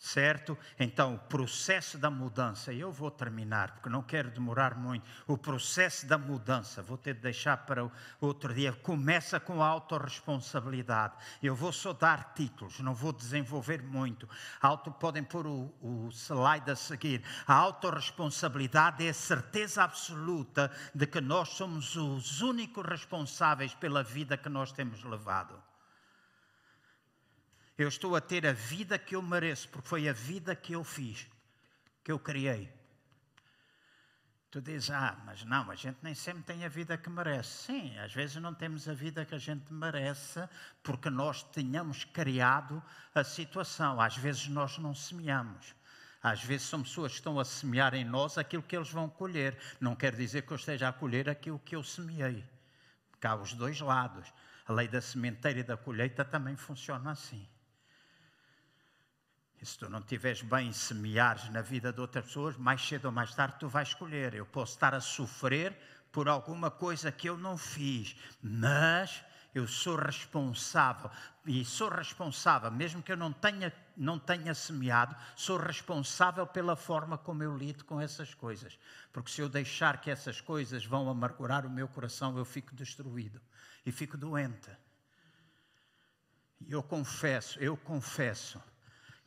[0.02, 0.58] certo?
[0.80, 5.08] Então, o processo da mudança, eu vou terminar, porque não quero demorar muito.
[5.28, 7.88] O processo da mudança, vou ter de deixar para
[8.20, 11.14] outro dia, começa com a autorresponsabilidade.
[11.42, 14.28] Eu vou só dar títulos, não vou desenvolver muito.
[14.60, 17.24] Auto, podem pôr o, o slide a seguir.
[17.46, 24.36] A autorresponsabilidade é a certeza absoluta de que nós somos os únicos responsáveis pela vida
[24.36, 25.71] que nós temos levado.
[27.82, 30.84] Eu estou a ter a vida que eu mereço, porque foi a vida que eu
[30.84, 31.28] fiz,
[32.04, 32.72] que eu criei.
[34.52, 37.64] Tu dizes, ah, mas não, a gente nem sempre tem a vida que merece.
[37.64, 40.48] Sim, às vezes não temos a vida que a gente merece
[40.84, 42.84] porque nós tenhamos criado
[43.16, 44.00] a situação.
[44.00, 45.74] Às vezes nós não semeamos.
[46.22, 49.58] Às vezes são pessoas que estão a semear em nós aquilo que eles vão colher.
[49.80, 52.48] Não quer dizer que eu esteja a colher aquilo que eu semeei.
[53.24, 54.32] Há os dois lados.
[54.68, 57.50] A lei da sementeira e da colheita também funciona assim.
[59.62, 63.12] E se tu não estiveres bem semeares na vida de outras pessoas, mais cedo ou
[63.12, 64.34] mais tarde tu vais escolher.
[64.34, 65.78] Eu posso estar a sofrer
[66.12, 71.12] por alguma coisa que eu não fiz, mas eu sou responsável.
[71.46, 77.16] E sou responsável, mesmo que eu não tenha, não tenha semeado, sou responsável pela forma
[77.18, 78.80] como eu lido com essas coisas.
[79.14, 83.40] Porque se eu deixar que essas coisas vão amargurar o meu coração, eu fico destruído
[83.86, 84.72] e fico doente.
[86.62, 88.60] E eu confesso, eu confesso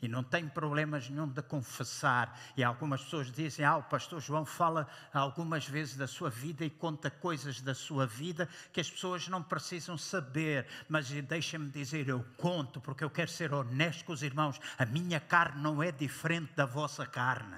[0.04, 2.38] e não tem problemas nenhum de confessar.
[2.56, 6.68] E algumas pessoas dizem: Ah, o pastor João fala algumas vezes da sua vida e
[6.68, 10.66] conta coisas da sua vida que as pessoas não precisam saber.
[10.88, 14.60] Mas deixem-me dizer: eu conto porque eu quero ser honesto com os irmãos.
[14.76, 17.56] A minha carne não é diferente da vossa carne.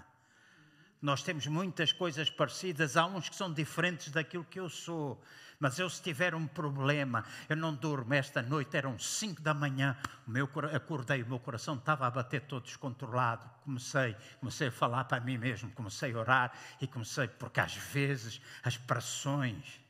[1.02, 5.20] Nós temos muitas coisas parecidas, há uns que são diferentes daquilo que eu sou.
[5.58, 9.96] Mas eu, se tiver um problema, eu não durmo esta noite, eram 5 da manhã,
[10.26, 13.48] o meu, acordei, o meu coração estava a bater todo descontrolado.
[13.64, 18.40] Comecei, comecei a falar para mim mesmo, comecei a orar e comecei, porque às vezes
[18.62, 19.80] as pressões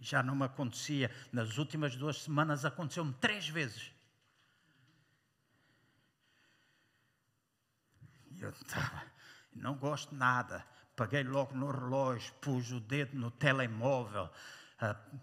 [0.00, 1.10] já não me acontecia.
[1.32, 3.92] Nas últimas duas semanas aconteceu-me três vezes.
[8.40, 9.02] Eu estava,
[9.54, 10.66] não gosto nada.
[10.96, 14.28] Paguei logo no relógio, pus o dedo no telemóvel,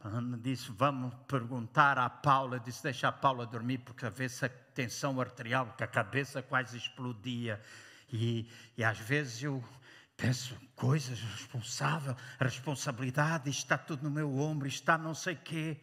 [0.04, 2.60] Ana disse: Vamos perguntar à Paula.
[2.60, 6.42] Disse: Deixa a Paula dormir, porque a ver se a tensão arterial, porque a cabeça
[6.42, 7.62] quase explodia.
[8.12, 9.64] E, e às vezes eu
[10.16, 15.82] penso: coisas responsável, responsabilidade, está tudo no meu ombro, está não sei quê.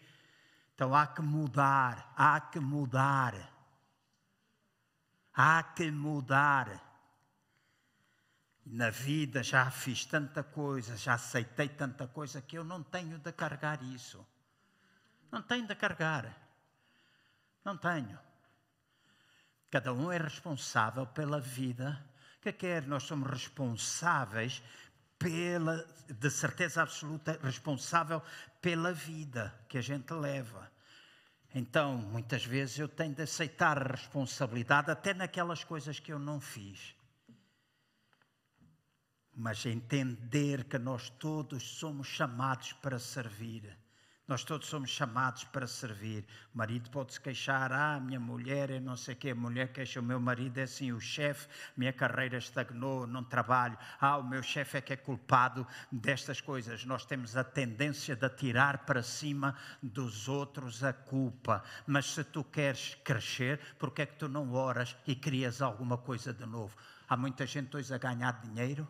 [0.74, 3.52] Então há que mudar, há que mudar.
[5.34, 6.95] Há que mudar.
[8.66, 13.30] Na vida já fiz tanta coisa, já aceitei tanta coisa que eu não tenho de
[13.30, 14.26] carregar isso.
[15.30, 16.36] Não tenho de carregar.
[17.64, 18.18] Não tenho.
[19.70, 22.04] Cada um é responsável pela vida
[22.40, 22.84] que quer.
[22.88, 24.60] Nós somos responsáveis
[25.16, 28.20] pela, de certeza absoluta, responsável
[28.60, 30.68] pela vida que a gente leva.
[31.54, 36.40] Então, muitas vezes eu tenho de aceitar a responsabilidade até naquelas coisas que eu não
[36.40, 36.95] fiz
[39.36, 43.76] mas entender que nós todos somos chamados para servir.
[44.26, 46.26] Nós todos somos chamados para servir.
[46.52, 49.30] O marido pode se queixar, ah, minha mulher é não sei o quê.
[49.30, 53.78] A mulher queixa, o meu marido é assim, o chefe, minha carreira estagnou, não trabalho.
[54.00, 56.84] Ah, o meu chefe é que é culpado destas coisas.
[56.84, 61.62] Nós temos a tendência de tirar para cima dos outros a culpa.
[61.86, 65.96] Mas se tu queres crescer, por que é que tu não oras e crias alguma
[65.96, 66.76] coisa de novo?
[67.08, 68.88] Há muita gente hoje a ganhar dinheiro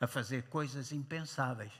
[0.00, 1.72] a fazer coisas impensáveis.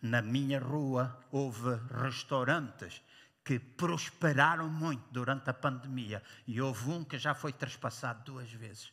[0.00, 1.70] Na minha rua houve
[2.02, 3.02] restaurantes
[3.44, 8.92] que prosperaram muito durante a pandemia e houve um que já foi traspassado duas vezes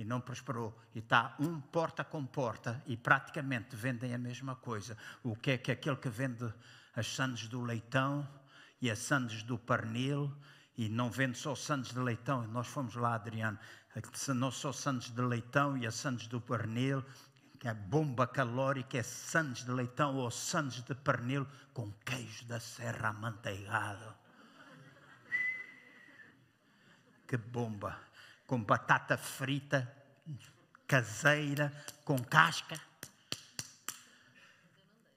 [0.00, 0.74] e não prosperou.
[0.94, 4.96] E está um porta com porta e praticamente vendem a mesma coisa.
[5.22, 6.50] O que é que aquele que vende
[6.94, 8.26] as sandes do leitão
[8.80, 10.34] e as sandes do pernil
[10.80, 12.46] e não vende só sandes de leitão.
[12.46, 13.58] Nós fomos lá, Adriano,
[14.34, 17.04] não só sandes de leitão e a sandes do pernil,
[17.58, 22.58] que é bomba calórica, é sandes de leitão ou sandes de pernil com queijo da
[22.58, 24.14] serra amanteigado.
[27.28, 28.00] Que bomba!
[28.46, 29.86] Com batata frita,
[30.86, 31.70] caseira,
[32.06, 32.80] com casca.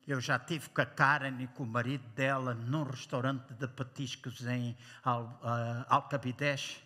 [0.05, 4.45] Eu já tive com a Karen e com o marido dela num restaurante de petiscos
[4.45, 6.83] em uh, Alcabidez,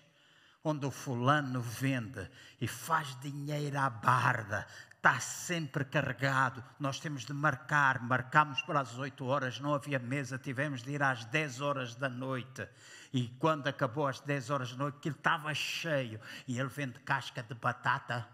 [0.63, 2.30] onde o fulano vende
[2.61, 6.63] e faz dinheiro à barda, está sempre carregado.
[6.80, 11.01] Nós temos de marcar, marcámos para as 8 horas, não havia mesa, tivemos de ir
[11.01, 12.68] às 10 horas da noite.
[13.11, 16.20] E quando acabou às 10 horas da noite, aquilo estava cheio.
[16.47, 18.28] E ele vende casca de batata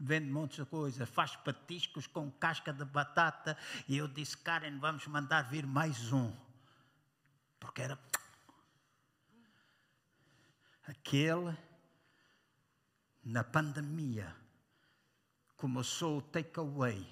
[0.00, 3.56] vende montes de coisas, faz patiscos com casca de batata.
[3.86, 6.34] E eu disse, Karen, vamos mandar vir mais um.
[7.60, 7.98] Porque era.
[10.86, 11.56] Aquele,
[13.22, 14.34] na pandemia,
[15.56, 17.06] começou o takeaway,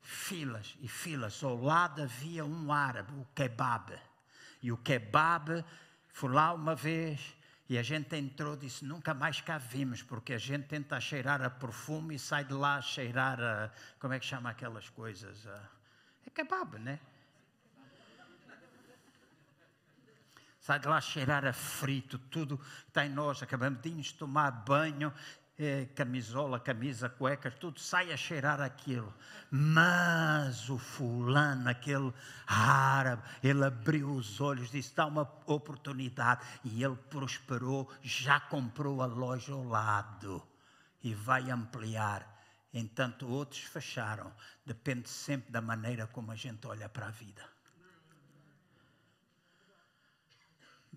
[0.00, 1.42] filas e filas.
[1.42, 3.98] Ao lado havia um árabe, o kebab.
[4.62, 5.64] E o kebab,
[6.08, 7.36] fui lá uma vez
[7.68, 11.42] e a gente entrou e disse: nunca mais cá vimos, porque a gente tenta cheirar
[11.42, 13.70] a perfume e sai de lá a cheirar a.
[13.98, 15.46] Como é que chama aquelas coisas?
[16.26, 16.98] É kebab, né?
[20.60, 23.42] Sai de lá a cheirar a frito, tudo está em nós.
[23.42, 25.12] Acabamos de tomar banho
[25.58, 29.12] é, camisola, camisa, cuecas, tudo sai a cheirar aquilo.
[29.50, 32.12] Mas o fulano, aquele
[32.46, 36.46] árabe, ele abriu os olhos, disse: dá uma oportunidade.
[36.62, 40.46] E ele prosperou, já comprou a loja ao lado
[41.02, 42.36] e vai ampliar.
[42.72, 44.32] Entanto, outros fecharam.
[44.64, 47.57] Depende sempre da maneira como a gente olha para a vida.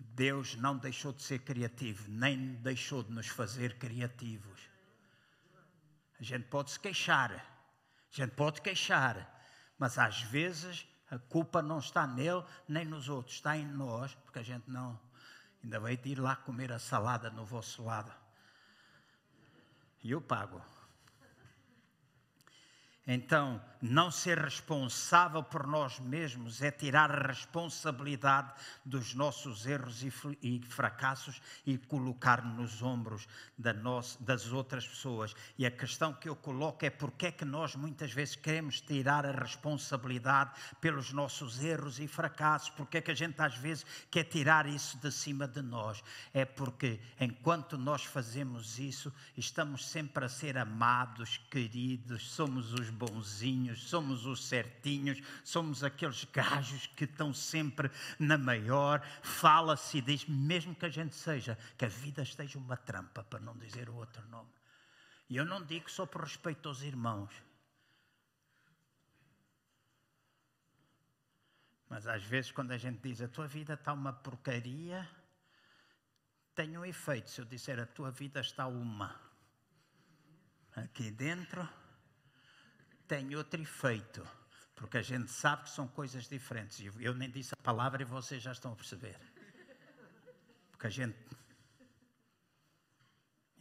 [0.02, 4.60] Deus não deixou de ser criativo, nem deixou de nos fazer criativos.
[6.18, 9.40] A gente pode se queixar, a gente pode queixar,
[9.78, 14.38] mas às vezes a culpa não está nele nem nos outros, está em nós, porque
[14.38, 14.98] a gente não.
[15.62, 18.12] Ainda vai ir lá comer a salada no vosso lado.
[20.02, 20.60] E eu pago.
[23.06, 28.52] Então, não ser responsável por nós mesmos é tirar a responsabilidade
[28.84, 30.04] dos nossos erros
[30.40, 33.26] e fracassos e colocar nos ombros
[33.58, 35.34] das outras pessoas.
[35.58, 39.26] E a questão que eu coloco é porque é que nós muitas vezes queremos tirar
[39.26, 42.70] a responsabilidade pelos nossos erros e fracassos?
[42.70, 46.04] Porque é que a gente às vezes quer tirar isso de cima de nós?
[46.32, 53.71] É porque enquanto nós fazemos isso, estamos sempre a ser amados, queridos, somos os bonzinhos,
[53.80, 59.00] somos os certinhos, somos aqueles gajos que estão sempre na maior.
[59.22, 63.40] Fala-se e diz, mesmo que a gente seja, que a vida esteja uma trampa, para
[63.40, 64.50] não dizer o outro nome.
[65.28, 67.32] E eu não digo só por respeito aos irmãos.
[71.88, 75.08] Mas às vezes, quando a gente diz a tua vida está uma porcaria,
[76.54, 77.30] tem um efeito.
[77.30, 79.14] Se eu disser a tua vida está uma,
[80.74, 81.68] aqui dentro
[83.12, 84.26] tem outro efeito,
[84.74, 86.82] porque a gente sabe que são coisas diferentes.
[86.98, 89.18] Eu nem disse a palavra e vocês já estão a perceber.
[90.70, 91.18] Porque a gente.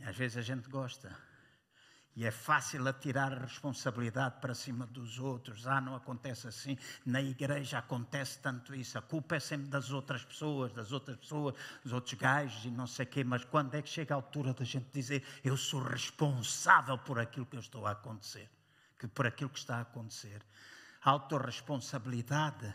[0.06, 1.14] Às vezes a gente gosta.
[2.16, 5.68] E é fácil atirar a responsabilidade para cima dos outros.
[5.68, 6.78] Ah, não acontece assim.
[7.06, 8.98] Na igreja acontece tanto isso.
[8.98, 12.88] A culpa é sempre das outras pessoas, das outras pessoas, dos outros gajos e não
[12.88, 13.22] sei o quê.
[13.26, 17.46] Mas quando é que chega a altura da gente dizer eu sou responsável por aquilo
[17.46, 18.50] que eu estou a acontecer?
[19.02, 20.44] Que por aquilo que está a acontecer.
[21.04, 22.72] A autorresponsabilidade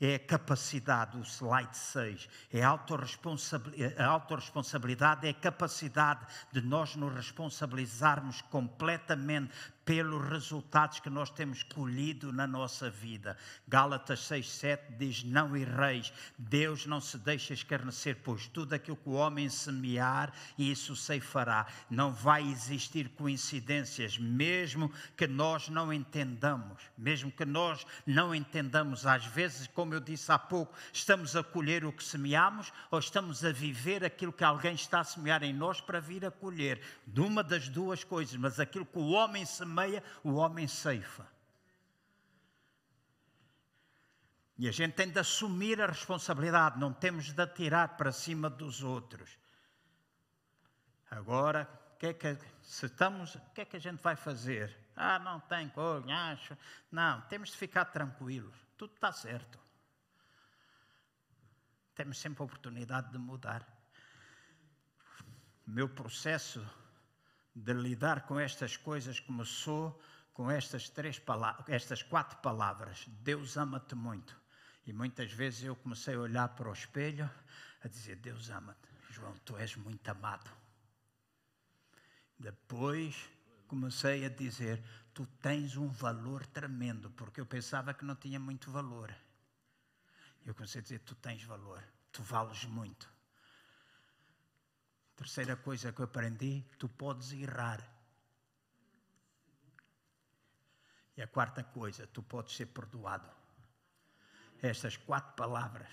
[0.00, 6.62] é a capacidade, o slide 6, é a autorresponsabilidade, a autorresponsabilidade é a capacidade de
[6.62, 9.52] nós nos responsabilizarmos completamente
[9.84, 13.36] pelos resultados que nós temos colhido na nossa vida.
[13.66, 19.12] Gálatas 6:7 diz: Não erreis, Deus não se deixa escarnecer, pois tudo aquilo que o
[19.12, 21.66] homem semear, isso ceifará.
[21.90, 29.06] Não vai existir coincidências, mesmo que nós não entendamos, mesmo que nós não entendamos.
[29.06, 33.44] Às vezes, como eu disse há pouco, estamos a colher o que semeamos ou estamos
[33.44, 36.80] a viver aquilo que alguém está a semear em nós para vir a colher.
[37.06, 41.26] De uma das duas coisas, mas aquilo que o homem semeia, semeia, o homem ceifa.
[44.58, 48.82] E a gente tem de assumir a responsabilidade, não temos de atirar para cima dos
[48.82, 49.38] outros.
[51.10, 51.68] Agora,
[52.02, 54.76] que é que, se estamos, o que é que a gente vai fazer?
[54.96, 56.58] Ah, não tem coisa, acho.
[56.90, 58.56] Não, temos de ficar tranquilos.
[58.76, 59.56] Tudo está certo.
[61.94, 63.64] Temos sempre a oportunidade de mudar.
[65.64, 66.60] O meu processo
[67.54, 70.00] de lidar com estas coisas começou
[70.32, 73.06] com estas três palavras, estas quatro palavras.
[73.20, 74.40] Deus ama-te muito.
[74.86, 77.30] E muitas vezes eu comecei a olhar para o espelho
[77.82, 78.88] a dizer: Deus ama-te.
[79.10, 80.50] João, tu és muito amado.
[82.38, 83.28] Depois
[83.68, 84.82] comecei a dizer:
[85.12, 89.14] Tu tens um valor tremendo, porque eu pensava que não tinha muito valor.
[90.44, 93.11] Eu comecei a dizer: Tu tens valor, tu vales muito.
[95.22, 97.80] Terceira coisa que eu aprendi: tu podes errar.
[101.16, 103.30] E a quarta coisa, tu podes ser perdoado.
[104.60, 105.88] Estas quatro palavras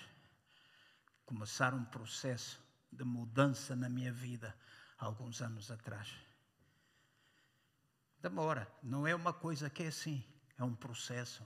[1.27, 2.59] começaram um processo
[2.91, 4.57] de mudança na minha vida
[4.97, 6.11] alguns anos atrás.
[8.19, 10.25] Demora, não é uma coisa que é assim,
[10.57, 11.45] é um processo.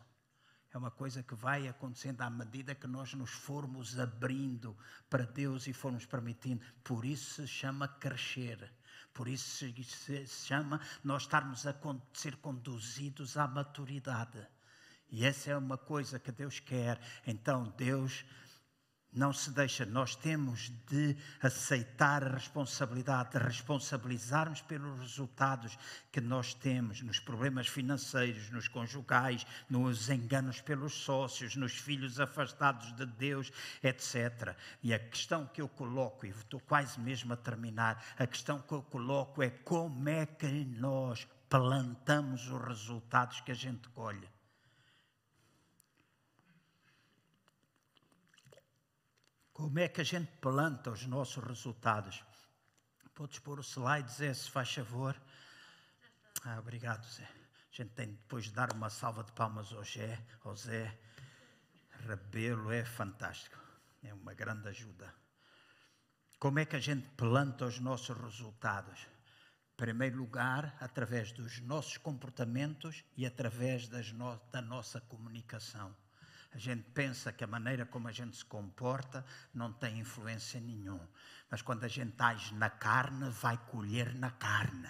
[0.73, 4.75] É uma coisa que vai acontecendo à medida que nós nos formos abrindo
[5.07, 6.65] para Deus e formos permitindo.
[6.83, 8.73] Por isso se chama crescer.
[9.13, 11.75] Por isso se chama nós estarmos a
[12.11, 14.47] ser conduzidos à maturidade.
[15.11, 16.99] E essa é uma coisa que Deus quer.
[17.27, 18.25] Então, Deus
[19.15, 25.77] não se deixa, nós temos de aceitar a responsabilidade, de responsabilizarmos pelos resultados
[26.11, 32.95] que nós temos nos problemas financeiros, nos conjugais, nos enganos pelos sócios, nos filhos afastados
[32.95, 33.51] de Deus,
[33.83, 34.55] etc.
[34.81, 38.73] E a questão que eu coloco, e estou quase mesmo a terminar, a questão que
[38.73, 44.32] eu coloco é como é que nós plantamos os resultados que a gente colhe.
[49.53, 52.23] Como é que a gente planta os nossos resultados?
[53.13, 55.15] Podes pôr o slide, Zé, se faz favor.
[56.43, 57.23] Ah, obrigado, Zé.
[57.23, 60.19] A gente tem depois de dar uma salva de palmas ao Zé.
[60.43, 60.99] Ao Zé.
[62.07, 63.55] Rebelo é fantástico.
[64.01, 65.13] É uma grande ajuda.
[66.39, 69.07] Como é que a gente planta os nossos resultados?
[69.73, 75.95] Em primeiro lugar, através dos nossos comportamentos e através no da nossa comunicação.
[76.53, 81.09] A gente pensa que a maneira como a gente se comporta não tem influência nenhuma.
[81.49, 84.89] Mas quando a gente age na carne, vai colher na carne.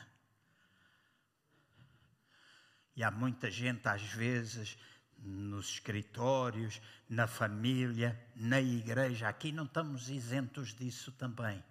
[2.95, 4.77] E há muita gente, às vezes,
[5.18, 11.64] nos escritórios, na família, na igreja, aqui não estamos isentos disso também.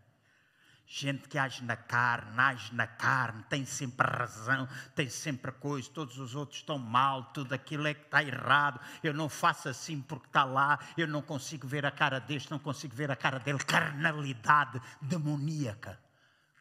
[0.94, 6.18] Gente que age na carne, age na carne, tem sempre razão, tem sempre coisa, todos
[6.18, 8.78] os outros estão mal, tudo aquilo é que está errado.
[9.02, 12.58] Eu não faço assim porque está lá, eu não consigo ver a cara deste, não
[12.58, 13.58] consigo ver a cara dele.
[13.60, 15.98] Carnalidade demoníaca.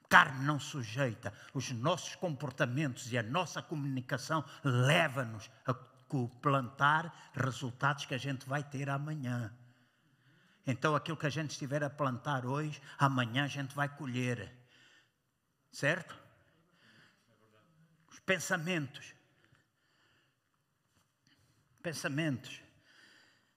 [0.08, 1.34] Carne não sujeita.
[1.54, 5.74] Os nossos comportamentos e a nossa comunicação leva-nos a
[6.42, 9.54] plantar resultados que a gente vai ter amanhã.
[10.66, 14.52] Então, aquilo que a gente estiver a plantar hoje, amanhã a gente vai colher.
[15.72, 16.16] Certo?
[18.10, 19.16] Os pensamentos.
[21.82, 22.62] Pensamentos.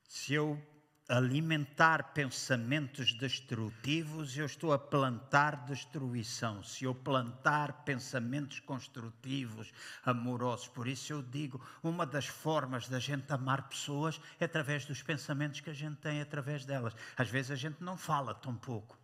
[0.09, 0.61] Se eu
[1.09, 6.63] alimentar pensamentos destrutivos, eu estou a plantar destruição.
[6.63, 9.71] Se eu plantar pensamentos construtivos,
[10.03, 15.03] amorosos, por isso eu digo, uma das formas da gente amar pessoas é através dos
[15.03, 16.95] pensamentos que a gente tem através delas.
[17.17, 18.99] Às vezes a gente não fala tão pouco.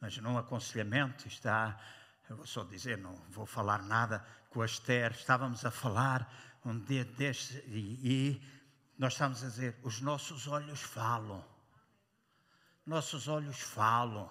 [0.00, 1.80] Mas num aconselhamento está,
[2.28, 6.30] eu vou só dizer, não vou falar nada com a Esther, estávamos a falar
[6.64, 8.57] um dia deste e, e
[8.98, 11.44] nós estamos a dizer, os nossos olhos falam.
[12.84, 14.30] Nossos olhos falam.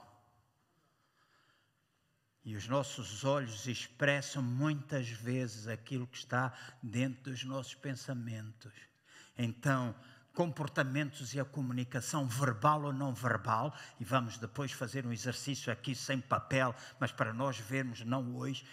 [2.44, 6.54] E os nossos olhos expressam muitas vezes aquilo que está
[6.84, 8.74] dentro dos nossos pensamentos.
[9.38, 9.96] Então,
[10.34, 15.96] comportamentos e a comunicação verbal ou não verbal, e vamos depois fazer um exercício aqui
[15.96, 18.66] sem papel, mas para nós vermos, não hoje,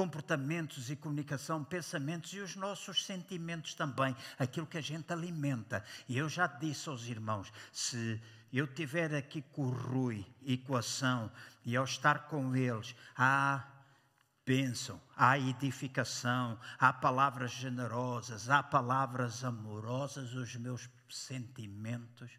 [0.00, 5.84] comportamentos e comunicação, pensamentos e os nossos sentimentos também, aquilo que a gente alimenta.
[6.08, 8.18] E eu já disse aos irmãos: se
[8.50, 11.30] eu tiver aqui com o Rui equação
[11.66, 13.62] e ao estar com eles, há
[14.46, 22.30] bênção, há edificação, há palavras generosas, há palavras amorosas, os meus sentimentos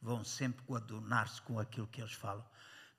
[0.00, 2.46] vão sempre coadunar-se com aquilo que eles falam.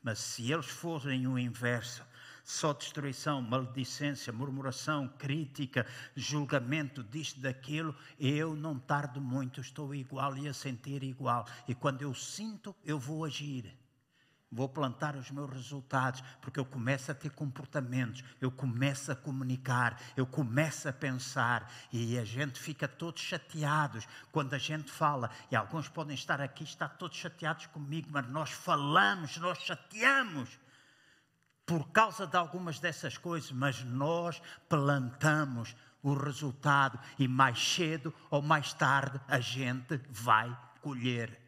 [0.04, 2.04] Mas se eles forem o inverso,
[2.50, 5.86] só destruição, maledicência, murmuração, crítica,
[6.16, 11.46] julgamento disto, daquilo, eu não tardo muito, estou igual e a sentir igual.
[11.68, 13.72] E quando eu sinto, eu vou agir.
[14.52, 20.02] Vou plantar os meus resultados, porque eu começo a ter comportamentos, eu começo a comunicar,
[20.18, 25.30] eu começo a pensar e a gente fica todos chateados quando a gente fala.
[25.52, 30.58] E alguns podem estar aqui, estar todos chateados comigo, mas nós falamos, nós chateamos
[31.70, 38.42] por causa de algumas dessas coisas, mas nós plantamos o resultado e mais cedo ou
[38.42, 40.50] mais tarde a gente vai
[40.82, 41.40] colher.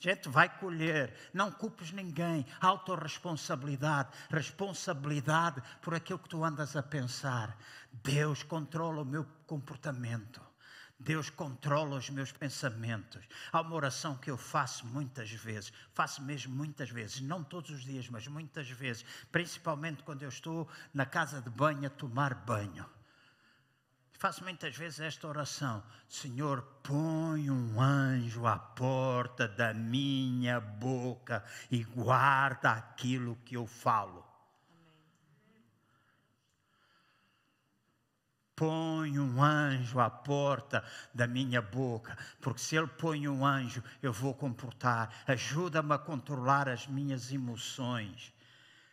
[0.00, 6.82] A gente vai colher, não culpes ninguém, autorresponsabilidade, responsabilidade por aquilo que tu andas a
[6.82, 7.58] pensar.
[7.92, 10.45] Deus controla o meu comportamento.
[10.98, 13.24] Deus controla os meus pensamentos.
[13.52, 17.84] Há uma oração que eu faço muitas vezes, faço mesmo muitas vezes, não todos os
[17.84, 22.86] dias, mas muitas vezes, principalmente quando eu estou na casa de banho a tomar banho.
[24.18, 31.84] Faço muitas vezes esta oração: Senhor, põe um anjo à porta da minha boca e
[31.84, 34.25] guarda aquilo que eu falo.
[38.56, 40.82] Põe um anjo à porta
[41.14, 45.12] da minha boca, porque se ele põe um anjo, eu vou comportar.
[45.26, 48.32] Ajuda-me a controlar as minhas emoções.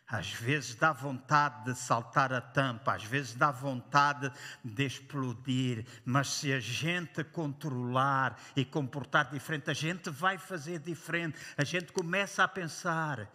[0.06, 4.30] Às vezes dá vontade de saltar a tampa, às vezes dá vontade
[4.62, 11.38] de explodir, mas se a gente controlar e comportar diferente, a gente vai fazer diferente.
[11.56, 13.26] A gente começa a pensar: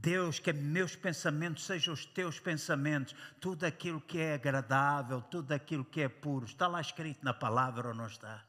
[0.00, 5.84] Deus, que meus pensamentos sejam os teus pensamentos, tudo aquilo que é agradável, tudo aquilo
[5.84, 6.46] que é puro.
[6.46, 8.44] Está lá escrito na palavra ou não está?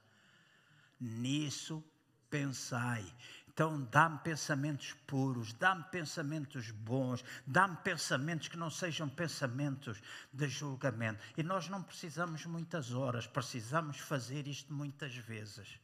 [1.00, 1.84] Nisso
[2.30, 3.06] pensai.
[3.48, 10.00] Então, dá-me pensamentos puros, dá-me pensamentos bons, dá-me pensamentos que não sejam pensamentos
[10.32, 11.20] de julgamento.
[11.36, 15.80] E nós não precisamos muitas horas, precisamos fazer isto muitas vezes.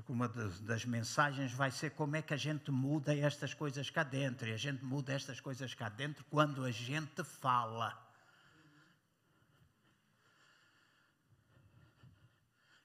[0.00, 4.02] Porque uma das mensagens vai ser como é que a gente muda estas coisas cá
[4.02, 4.48] dentro.
[4.48, 7.94] E a gente muda estas coisas cá dentro quando a gente fala.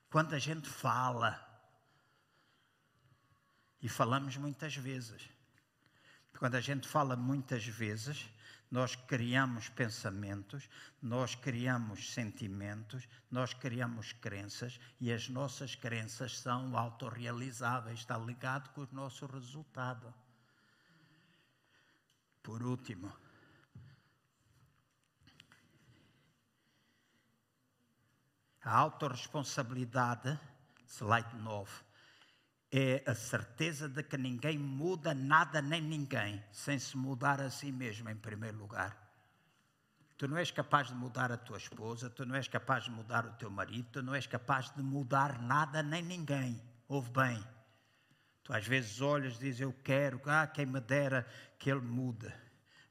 [0.09, 1.39] Quando a gente fala.
[3.81, 5.29] E falamos muitas vezes.
[6.37, 8.25] Quando a gente fala muitas vezes,
[8.69, 10.67] nós criamos pensamentos,
[11.01, 18.81] nós criamos sentimentos, nós criamos crenças e as nossas crenças são autorrealizáveis, está ligado com
[18.81, 20.13] o nosso resultado.
[22.41, 23.11] Por último,
[28.63, 30.39] a autorresponsabilidade,
[30.87, 31.84] slide 9,
[32.71, 37.71] é a certeza de que ninguém muda nada nem ninguém sem se mudar a si
[37.71, 39.05] mesmo em primeiro lugar.
[40.17, 43.25] Tu não és capaz de mudar a tua esposa, tu não és capaz de mudar
[43.25, 46.61] o teu marido, tu não és capaz de mudar nada nem ninguém.
[46.87, 47.43] Ouve bem.
[48.43, 51.27] Tu às vezes olhas e dizes: Eu quero, ah, quem me dera
[51.57, 52.31] que ele mude.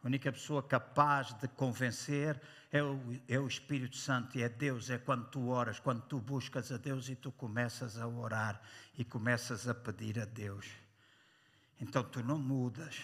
[0.05, 2.39] A única pessoa capaz de convencer
[2.71, 4.91] é o, é o Espírito Santo e é Deus.
[4.91, 8.61] É quando tu oras, quando tu buscas a Deus e tu começas a orar
[8.99, 10.67] e começas a pedir a Deus.
[11.81, 13.03] Então tu não mudas.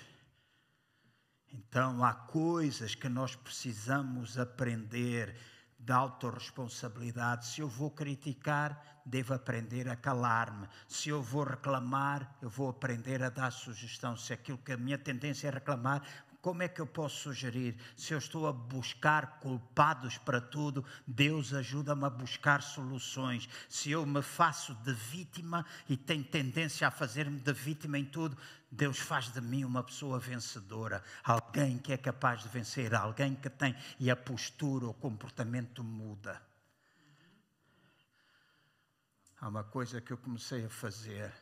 [1.50, 5.34] Então há coisas que nós precisamos aprender
[5.78, 7.46] de autorresponsabilidade.
[7.46, 10.68] Se eu vou criticar, devo aprender a calar-me.
[10.86, 14.18] Se eu vou reclamar, eu vou aprender a dar sugestão.
[14.18, 16.02] Se aquilo que a minha tendência é reclamar,
[16.40, 17.76] como é que eu posso sugerir?
[17.94, 23.48] Se eu estou a buscar culpados para tudo, Deus ajuda-me a buscar soluções.
[23.68, 28.38] Se eu me faço de vítima e tenho tendência a fazer-me de vítima em tudo,
[28.70, 33.50] Deus faz de mim uma pessoa vencedora, alguém que é capaz de vencer, alguém que
[33.50, 36.40] tem e a postura, o comportamento muda.
[39.38, 41.32] Há uma coisa que eu comecei a fazer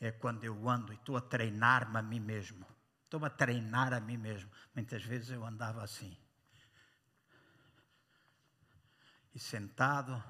[0.00, 2.75] é quando eu ando e estou a treinar-me a mim mesmo
[3.06, 4.50] Estou-me a treinar a mim mesmo.
[4.74, 6.18] Muitas vezes eu andava assim.
[9.32, 10.20] E sentado.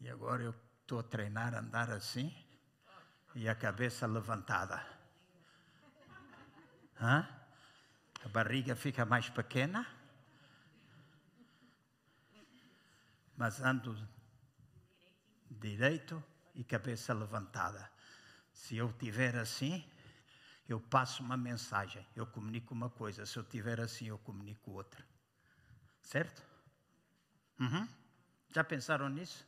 [0.00, 2.32] E agora eu estou a treinar a andar assim.
[3.34, 4.86] E a cabeça levantada.
[7.00, 7.28] Hã?
[8.24, 9.84] A barriga fica mais pequena.
[13.36, 13.92] Mas ando
[15.50, 16.22] direito
[16.54, 17.92] e cabeça levantada.
[18.64, 19.84] Se eu tiver assim,
[20.66, 23.26] eu passo uma mensagem, eu comunico uma coisa.
[23.26, 25.04] Se eu tiver assim, eu comunico outra.
[26.00, 26.42] Certo?
[27.60, 27.86] Uhum.
[28.50, 29.46] Já pensaram nisso?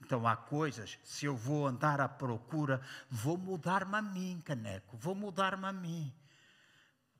[0.00, 5.16] Então há coisas, se eu vou andar à procura, vou mudar-me a mim, caneco, vou
[5.16, 6.14] mudar-me a mim.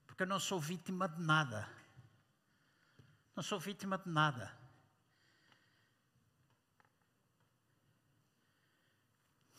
[0.07, 1.69] Porque eu não sou vítima de nada.
[3.35, 4.57] Não sou vítima de nada.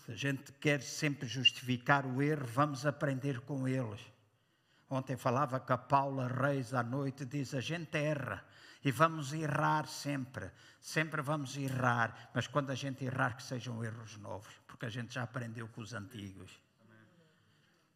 [0.07, 3.99] Se a gente quer sempre justificar o erro, vamos aprender com eles.
[4.89, 8.41] Ontem falava com a Paula Reis à noite, diz: a gente erra
[8.85, 14.15] e vamos errar sempre, sempre vamos errar, mas quando a gente errar, que sejam erros
[14.19, 16.57] novos, porque a gente já aprendeu com os antigos.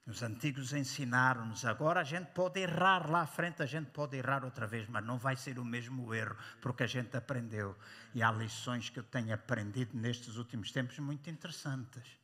[0.06, 1.64] Os antigos ensinaram-nos.
[1.64, 5.06] Agora a gente pode errar lá à frente, a gente pode errar outra vez, mas
[5.06, 7.78] não vai ser o mesmo erro, porque a gente aprendeu.
[8.14, 12.19] E há lições que eu tenho aprendido nestes últimos tempos muito interessantes.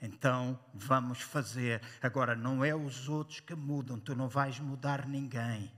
[0.00, 1.80] Então vamos fazer.
[2.02, 5.72] Agora, não é os outros que mudam, tu não vais mudar ninguém.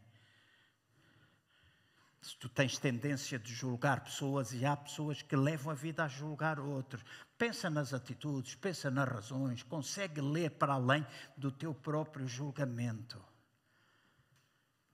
[2.26, 6.08] Se tu tens tendência de julgar pessoas e há pessoas que levam a vida a
[6.08, 7.00] julgar outros,
[7.38, 13.24] pensa nas atitudes, pensa nas razões, consegue ler para além do teu próprio julgamento.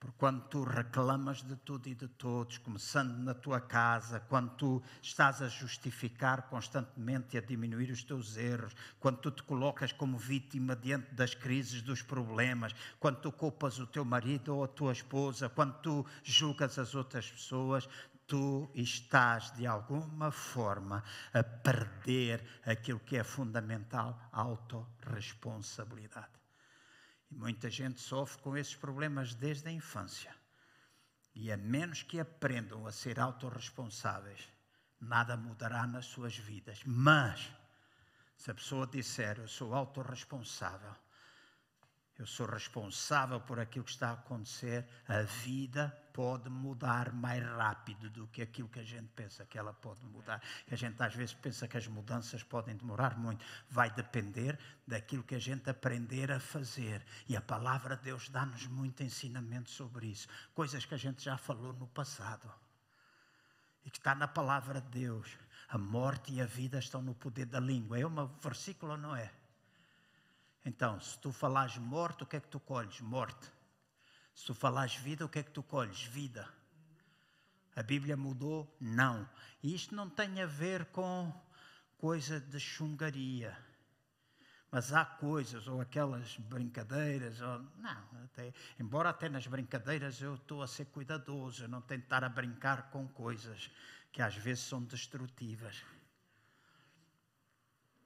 [0.02, 4.82] Porque quando tu reclamas de tudo e de todos, começando na tua casa, quando tu
[5.00, 10.18] estás a justificar constantemente e a diminuir os teus erros, quando tu te colocas como
[10.18, 14.90] vítima diante das crises, dos problemas, quando tu culpas o teu marido ou a tua
[14.90, 17.88] esposa, quando tu julgas as outras pessoas,
[18.26, 26.41] tu estás de alguma forma a perder aquilo que é fundamental, a autorresponsabilidade.
[27.32, 30.36] E muita gente sofre com esses problemas desde a infância.
[31.34, 34.50] E a menos que aprendam a ser autorresponsáveis,
[35.00, 36.82] nada mudará nas suas vidas.
[36.84, 37.50] Mas,
[38.36, 40.94] se a pessoa disser eu sou autorresponsável,
[42.18, 48.10] eu sou responsável por aquilo que está a acontecer, a vida pode mudar mais rápido
[48.10, 50.42] do que aquilo que a gente pensa que ela pode mudar.
[50.70, 53.44] A gente às vezes pensa que as mudanças podem demorar muito.
[53.70, 57.02] Vai depender daquilo que a gente aprender a fazer.
[57.26, 60.28] E a palavra de Deus dá-nos muito ensinamento sobre isso.
[60.54, 62.52] Coisas que a gente já falou no passado.
[63.84, 65.36] E que está na palavra de Deus.
[65.70, 67.98] A morte e a vida estão no poder da língua.
[67.98, 69.32] É um versículo, não é?
[70.64, 73.00] Então, se tu falares morte, o que é que tu colhes?
[73.00, 73.50] Morte.
[74.34, 76.02] Se tu falares vida, o que é que tu colhes?
[76.04, 76.48] Vida.
[77.74, 78.74] A Bíblia mudou?
[78.80, 79.28] Não.
[79.62, 81.32] E isto não tem a ver com
[81.98, 83.56] coisa de chungaria.
[84.70, 90.62] Mas há coisas, ou aquelas brincadeiras, ou, não, até, embora até nas brincadeiras eu estou
[90.62, 93.70] a ser cuidadoso, eu não estar a brincar com coisas
[94.10, 95.84] que às vezes são destrutivas.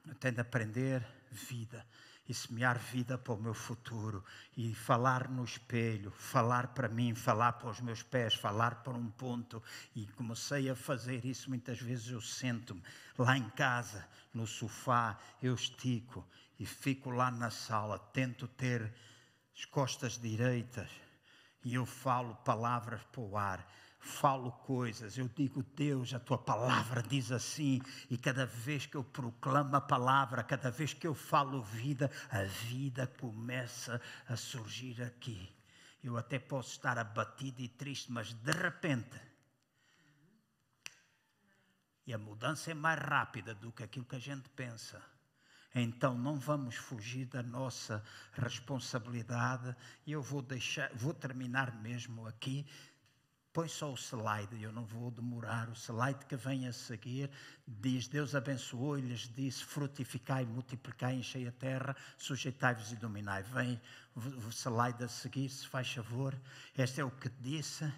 [0.05, 1.87] Eu tenho de aprender vida.
[2.29, 4.25] E semear vida para o meu futuro
[4.57, 9.11] e falar no espelho, falar para mim, falar para os meus pés, falar para um
[9.11, 9.63] ponto.
[9.95, 11.49] E comecei a fazer isso.
[11.49, 12.83] Muitas vezes eu sento-me
[13.17, 16.27] lá em casa, no sofá, eu estico
[16.59, 18.93] e fico lá na sala, tento ter
[19.57, 20.91] as costas direitas
[21.65, 23.67] e eu falo palavras para o ar
[24.07, 29.05] falo coisas, eu digo, Deus, a tua palavra diz assim, e cada vez que eu
[29.05, 35.53] proclamo a palavra, cada vez que eu falo vida, a vida começa a surgir aqui.
[36.03, 39.21] Eu até posso estar abatido e triste, mas de repente.
[42.07, 45.03] E a mudança é mais rápida do que aquilo que a gente pensa.
[45.75, 48.03] Então não vamos fugir da nossa
[48.33, 49.77] responsabilidade.
[50.07, 52.65] E eu vou deixar, vou terminar mesmo aqui
[53.57, 55.71] Põe só o slide, eu não vou demorar.
[55.71, 57.31] O slide que vem a seguir
[57.67, 63.43] diz: Deus abençoou e lhes disse: Frutificai, multiplicai, enchei a terra, sujeitai-vos e dominai.
[63.45, 63.81] Vem
[64.15, 66.39] o slide a seguir, se faz favor.
[66.77, 67.91] Este é o que disse.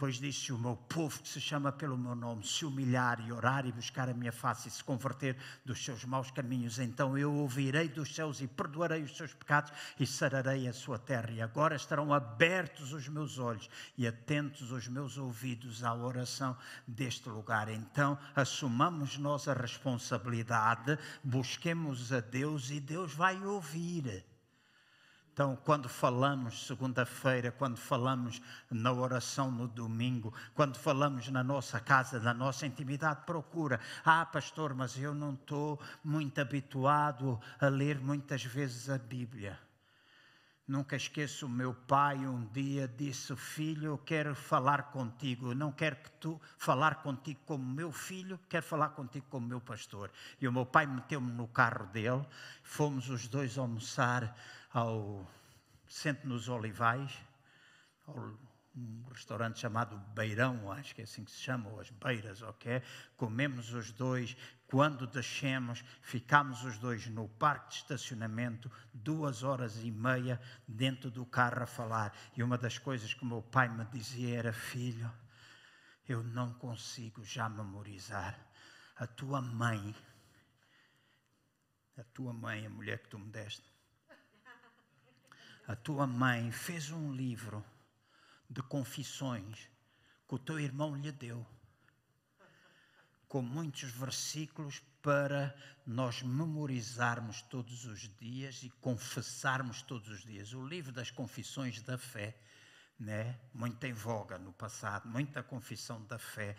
[0.00, 3.66] Depois disse: O meu povo que se chama pelo meu nome se humilhar e orar
[3.66, 7.86] e buscar a minha face e se converter dos seus maus caminhos, então eu ouvirei
[7.86, 11.30] dos céus e perdoarei os seus pecados e sararei a sua terra.
[11.32, 13.68] E agora estarão abertos os meus olhos
[13.98, 16.56] e atentos os meus ouvidos à oração
[16.88, 17.68] deste lugar.
[17.68, 24.24] Então assumamos nós a responsabilidade, busquemos a Deus e Deus vai ouvir.
[25.40, 32.20] Então, quando falamos segunda-feira, quando falamos na oração no domingo, quando falamos na nossa casa,
[32.20, 33.80] na nossa intimidade, procura.
[34.04, 39.58] Ah, pastor, mas eu não estou muito habituado a ler muitas vezes a Bíblia.
[40.68, 45.52] Nunca esqueço, o meu pai um dia disse: Filho, eu quero falar contigo.
[45.52, 49.60] Eu não quero que tu falar contigo como meu filho, quero falar contigo como meu
[49.60, 50.12] pastor.
[50.38, 52.24] E o meu pai meteu-me no carro dele,
[52.62, 54.36] fomos os dois almoçar
[54.70, 55.26] ao
[55.86, 57.12] Centro nos Olivais,
[58.76, 62.82] um restaurante chamado Beirão, acho que é assim que se chama, ou as Beiras, ok?
[63.16, 64.36] Comemos os dois.
[64.66, 71.26] Quando descemos, ficámos os dois no parque de estacionamento, duas horas e meia dentro do
[71.26, 72.16] carro a falar.
[72.36, 75.12] E uma das coisas que meu pai me dizia era: Filho,
[76.08, 78.38] eu não consigo já memorizar.
[78.96, 79.94] A tua mãe,
[81.96, 83.64] a tua mãe, a mulher que tu me deste,
[85.70, 87.64] a tua mãe fez um livro
[88.50, 89.70] de confissões
[90.26, 91.46] que o teu irmão lhe deu,
[93.28, 95.54] com muitos versículos para
[95.86, 100.52] nós memorizarmos todos os dias e confessarmos todos os dias.
[100.54, 102.36] O livro das confissões da fé,
[102.98, 103.38] né?
[103.54, 106.56] muito em voga no passado, muita confissão da fé.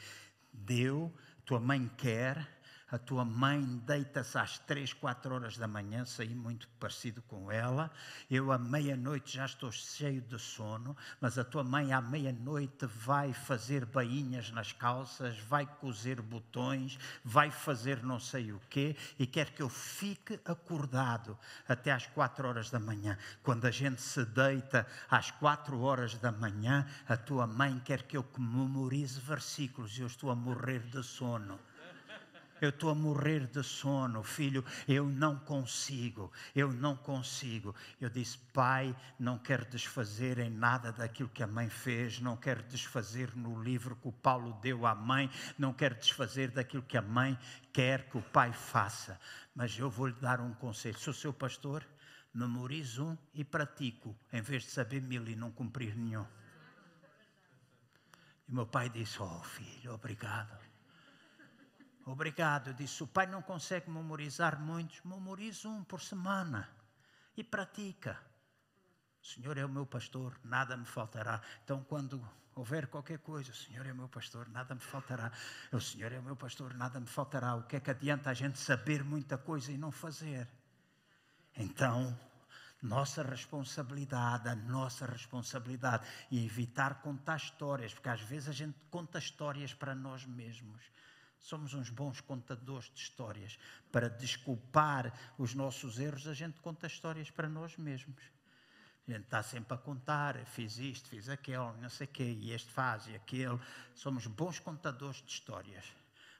[0.53, 1.13] Deu,
[1.43, 2.60] tua mãe quer,
[2.91, 7.89] a tua mãe deita-se às três, quatro horas da manhã, saí muito parecido com ela.
[8.30, 13.31] Eu à meia-noite já estou cheio de sono, mas a tua mãe à meia-noite vai
[13.31, 19.51] fazer bainhas nas calças, vai cozer botões, vai fazer não sei o quê e quer
[19.51, 21.39] que eu fique acordado
[21.69, 23.18] até às quatro horas da manhã.
[23.41, 28.18] Quando a gente se deita às quatro horas da manhã, a tua mãe quer que
[28.18, 31.57] eu memorize versículos e eu estou a morrer de sono
[32.61, 37.75] eu estou a morrer de sono, filho, eu não consigo, eu não consigo.
[37.99, 42.61] Eu disse, pai, não quero desfazer em nada daquilo que a mãe fez, não quero
[42.63, 47.01] desfazer no livro que o Paulo deu à mãe, não quero desfazer daquilo que a
[47.01, 47.38] mãe
[47.73, 49.19] quer que o pai faça.
[49.55, 51.83] Mas eu vou lhe dar um conselho, sou seu pastor,
[52.31, 56.25] memorizo um e pratico, em vez de saber mil e não cumprir nenhum.
[58.47, 60.70] E meu pai disse: Oh, filho, obrigado.
[62.06, 62.73] Obrigado.
[62.73, 66.69] Disse: o pai não consegue memorizar muitos, memoriza um por semana
[67.36, 68.19] e pratica.
[69.22, 71.41] O Senhor é o meu pastor, nada me faltará.
[71.64, 72.19] Então, quando
[72.56, 75.32] houver qualquer coisa, o Senhor é o meu pastor, nada me faltará.
[75.72, 77.56] O Senhor é o meu pastor, nada me faltará.
[77.56, 80.48] O que é que adianta a gente saber muita coisa e não fazer?
[81.56, 82.18] Então,
[82.82, 89.19] nossa responsabilidade, a nossa responsabilidade e evitar contar histórias, porque às vezes a gente conta
[89.19, 90.82] histórias para nós mesmos
[91.41, 93.57] Somos uns bons contadores de histórias.
[93.91, 98.22] Para desculpar os nossos erros, a gente conta histórias para nós mesmos.
[99.07, 102.51] A gente está sempre a contar, fiz isto, fiz aquilo, não sei o quê, e
[102.51, 103.59] este faz e aquele.
[103.95, 105.85] Somos bons contadores de histórias.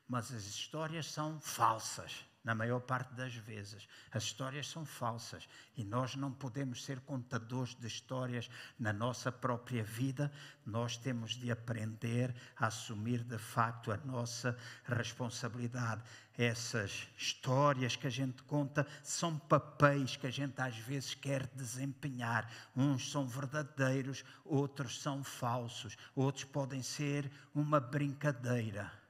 [0.08, 2.24] Mas as histórias são falsas.
[2.44, 3.88] Na maior parte das vezes.
[4.12, 5.48] As histórias são falsas
[5.78, 8.50] e nós não podemos ser contadores de histórias
[8.80, 10.32] na nossa própria vida.
[10.66, 16.02] Nós temos de aprender a assumir de facto a nossa responsabilidade.
[16.38, 22.50] Essas histórias que a gente conta são papéis que a gente às vezes quer desempenhar.
[22.76, 29.01] Uns são verdadeiros, outros são falsos, outros podem ser uma brincadeira.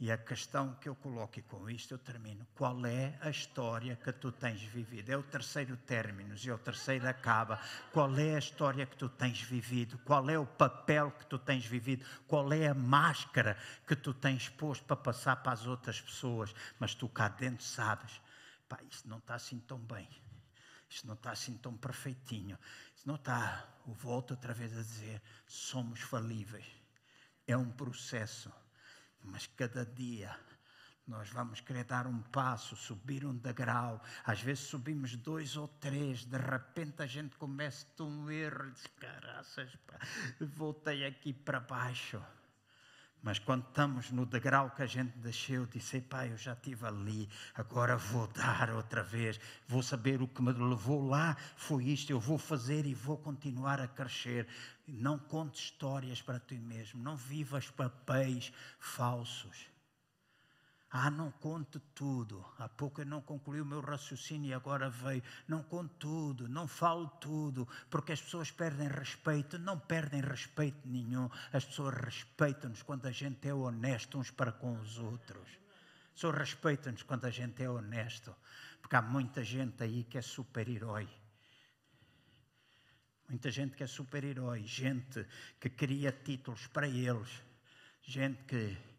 [0.00, 3.94] E a questão que eu coloco, e com isto eu termino: qual é a história
[3.94, 5.10] que tu tens vivido?
[5.10, 7.60] É o terceiro término e o terceiro acaba.
[7.92, 9.96] Qual é a história que tu tens vivido?
[9.98, 12.04] Qual é o papel que tu tens vivido?
[12.26, 13.56] Qual é a máscara
[13.86, 16.52] que tu tens posto para passar para as outras pessoas?
[16.80, 18.20] Mas tu cá dentro sabes:
[18.68, 20.08] pá, isto não está assim tão bem.
[20.88, 22.58] Isto não está assim tão perfeitinho.
[22.96, 23.64] Isto não está.
[23.86, 26.66] Eu volto outra vez a dizer: somos falíveis.
[27.46, 28.52] É um processo
[29.24, 30.38] mas cada dia
[31.06, 34.00] nós vamos querer dar um passo, subir um degrau.
[34.24, 39.76] Às vezes subimos dois ou três, de repente a gente começa a um erro, caraças,
[40.40, 42.22] voltei aqui para baixo.
[43.24, 47.26] Mas quando estamos no degrau que a gente desceu, disse: Pai, eu já estive ali,
[47.54, 52.20] agora vou dar outra vez, vou saber o que me levou lá, foi isto, eu
[52.20, 54.46] vou fazer e vou continuar a crescer.
[54.86, 59.73] Não conte histórias para ti mesmo, não vivas papéis falsos.
[60.96, 62.46] Ah, não conte tudo.
[62.56, 65.24] Há pouco eu não concluí o meu raciocínio e agora veio.
[65.48, 69.58] Não conte tudo, não falo tudo, porque as pessoas perdem respeito.
[69.58, 71.28] Não perdem respeito nenhum.
[71.52, 75.48] As pessoas respeitam-nos quando a gente é honesto uns para com os outros.
[75.48, 78.32] As pessoas respeitam-nos quando a gente é honesto.
[78.80, 81.08] Porque há muita gente aí que é super-herói.
[83.28, 84.62] Muita gente que é super-herói.
[84.62, 85.26] Gente
[85.58, 87.42] que cria títulos para eles.
[88.00, 88.93] Gente que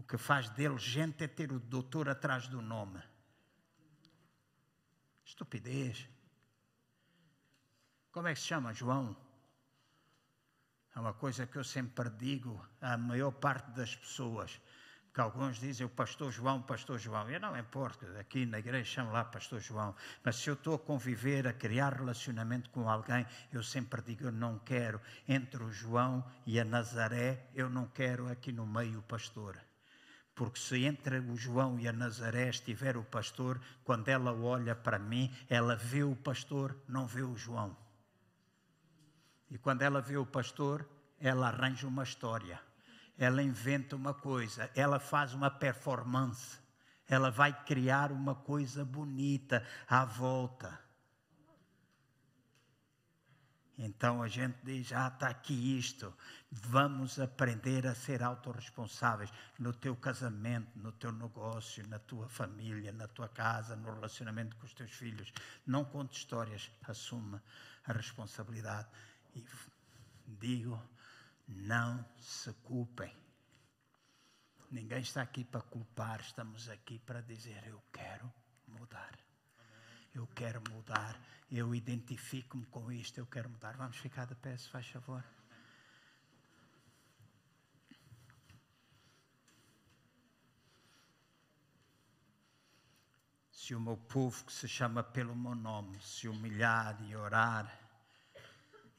[0.00, 3.02] o que faz dele gente é ter o doutor atrás do nome.
[5.22, 6.08] Estupidez.
[8.10, 9.14] Como é que se chama, João?
[10.96, 14.58] É uma coisa que eu sempre digo à maior parte das pessoas.
[15.12, 17.28] Que alguns dizem o pastor João, pastor João.
[17.28, 19.94] Eu não importa, aqui na igreja chamo lá pastor João.
[20.24, 24.32] Mas se eu estou a conviver, a criar relacionamento com alguém, eu sempre digo, eu
[24.32, 24.98] não quero.
[25.28, 29.60] Entre o João e a Nazaré, eu não quero aqui no meio o pastor.
[30.40, 34.98] Porque se entre o João e a Nazaré estiver o pastor, quando ela olha para
[34.98, 37.76] mim, ela vê o pastor, não vê o João.
[39.50, 40.88] E quando ela vê o pastor,
[41.20, 42.58] ela arranja uma história,
[43.18, 46.58] ela inventa uma coisa, ela faz uma performance,
[47.06, 50.80] ela vai criar uma coisa bonita à volta.
[53.82, 56.14] Então a gente diz: Ah, está aqui isto.
[56.50, 63.08] Vamos aprender a ser autorresponsáveis no teu casamento, no teu negócio, na tua família, na
[63.08, 65.32] tua casa, no relacionamento com os teus filhos.
[65.66, 67.42] Não conte histórias, assuma
[67.86, 68.86] a responsabilidade.
[69.34, 69.42] E
[70.26, 70.78] digo:
[71.48, 73.16] não se culpem.
[74.70, 78.30] Ninguém está aqui para culpar, estamos aqui para dizer: Eu quero
[78.68, 79.29] mudar
[80.14, 81.20] eu quero mudar,
[81.50, 83.76] eu identifico-me com isto, eu quero mudar.
[83.76, 85.24] Vamos ficar de pé, se faz favor.
[93.50, 97.79] Se o meu povo que se chama pelo meu nome se humilhar e orar,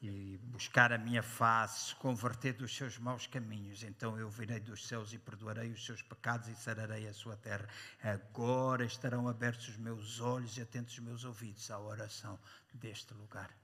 [0.02, 5.12] e buscar a minha face, converter dos seus maus caminhos, então eu virei dos céus
[5.12, 7.68] e perdoarei os seus pecados e sararei a sua terra.
[8.02, 12.36] Agora estarão abertos os meus olhos e atentos os meus ouvidos à oração
[12.74, 13.56] deste lugar.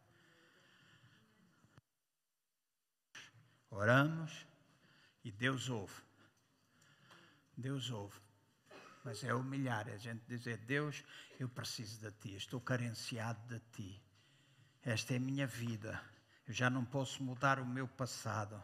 [3.68, 4.46] Oramos
[5.24, 6.00] e Deus ouve.
[7.56, 8.20] Deus ouve.
[9.04, 11.02] Mas é humilhar, é a gente dizer: Deus,
[11.40, 14.00] eu preciso de ti, estou carenciado de ti.
[14.84, 16.00] Esta é a minha vida
[16.48, 18.60] eu já não posso mudar o meu passado.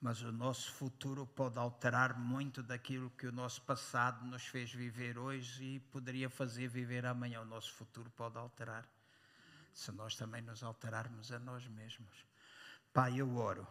[0.00, 5.16] Mas o nosso futuro pode alterar muito daquilo que o nosso passado nos fez viver
[5.16, 7.40] hoje e poderia fazer viver amanhã.
[7.40, 8.84] O nosso futuro pode alterar.
[9.72, 12.26] Se nós também nos alterarmos a nós mesmos.
[12.92, 13.66] Pai, eu oro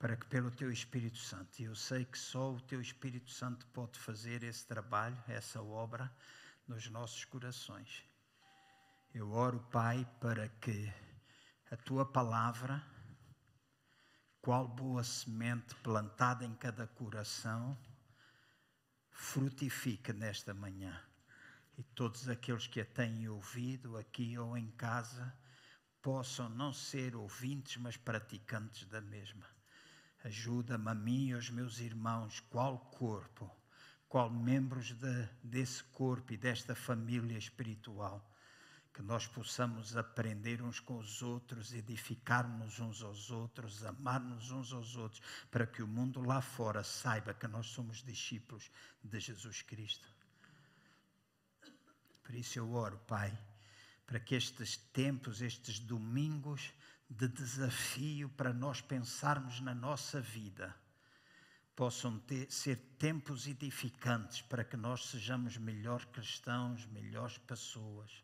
[0.00, 3.66] para que pelo Teu Espírito Santo, e eu sei que só o Teu Espírito Santo
[3.66, 6.10] pode fazer esse trabalho, essa obra
[6.66, 8.09] nos nossos corações
[9.12, 10.92] eu oro, Pai, para que
[11.70, 12.80] a tua palavra,
[14.40, 17.76] qual boa semente plantada em cada coração,
[19.10, 21.02] frutifique nesta manhã.
[21.76, 25.36] E todos aqueles que a têm ouvido aqui ou em casa
[26.00, 29.46] possam não ser ouvintes, mas praticantes da mesma.
[30.22, 33.50] Ajuda-me a mim e aos meus irmãos, qual corpo,
[34.08, 38.29] qual membros de, desse corpo e desta família espiritual,
[38.92, 44.96] que nós possamos aprender uns com os outros, edificar-nos uns aos outros, amar-nos uns aos
[44.96, 48.70] outros, para que o mundo lá fora saiba que nós somos discípulos
[49.02, 50.08] de Jesus Cristo.
[52.22, 53.36] Por isso eu oro, Pai,
[54.06, 56.72] para que estes tempos, estes domingos,
[57.10, 60.72] de desafio para nós pensarmos na nossa vida
[61.74, 68.22] possam ter, ser tempos edificantes para que nós sejamos melhores cristãos, melhores pessoas.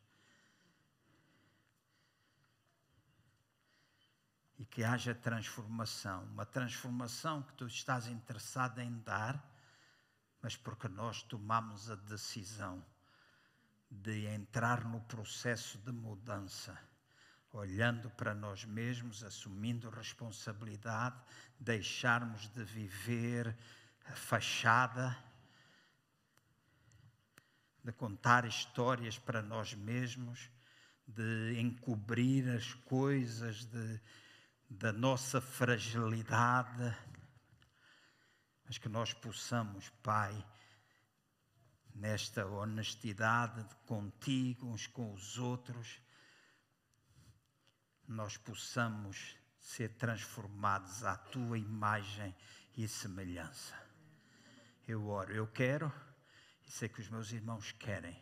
[4.59, 9.43] E que haja transformação, uma transformação que tu estás interessado em dar,
[10.41, 12.85] mas porque nós tomamos a decisão
[13.91, 16.79] de entrar no processo de mudança
[17.57, 21.17] olhando para nós mesmos, assumindo responsabilidade,
[21.59, 23.57] deixarmos de viver
[24.07, 25.17] a fachada,
[27.83, 30.51] de contar histórias para nós mesmos,
[31.07, 34.01] de encobrir as coisas de,
[34.69, 36.97] da nossa fragilidade,
[38.65, 40.45] mas que nós possamos, Pai,
[41.95, 46.01] nesta honestidade contigo, uns com os outros,
[48.09, 52.35] nós possamos ser transformados à tua imagem
[52.77, 53.75] e semelhança.
[54.87, 55.93] Eu oro, eu quero
[56.67, 58.21] e sei que os meus irmãos querem,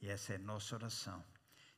[0.00, 1.24] e essa é a nossa oração.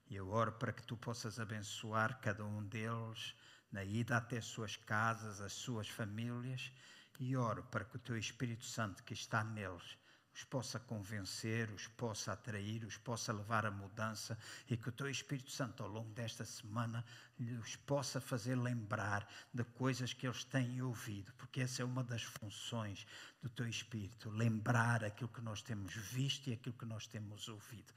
[0.08, 3.34] E eu oro para que tu possas abençoar cada um deles
[3.72, 6.70] na ida até as suas casas, as suas famílias,
[7.18, 9.96] e oro para que o teu Espírito Santo que está neles
[10.34, 14.38] os possa convencer, os possa atrair, os possa levar à mudança
[14.68, 17.04] e que o teu Espírito Santo, ao longo desta semana,
[17.60, 22.22] os possa fazer lembrar de coisas que eles têm ouvido, porque essa é uma das
[22.22, 23.06] funções
[23.42, 27.92] do teu Espírito, lembrar aquilo que nós temos visto e aquilo que nós temos ouvido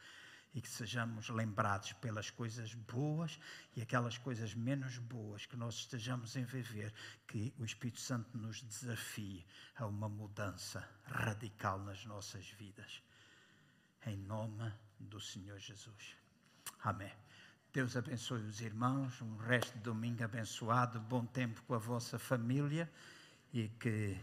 [0.55, 3.37] e que sejamos lembrados pelas coisas boas
[3.75, 6.93] e aquelas coisas menos boas que nós estejamos a viver,
[7.27, 9.45] que o Espírito Santo nos desafie
[9.75, 13.03] a uma mudança radical nas nossas vidas.
[14.05, 16.15] Em nome do Senhor Jesus.
[16.81, 17.11] Amém.
[17.73, 22.89] Deus abençoe os irmãos, um resto de domingo abençoado, bom tempo com a vossa família
[23.51, 24.17] e que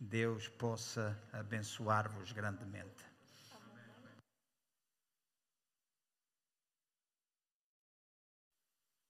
[0.00, 3.13] Deus possa abençoar-vos grandemente.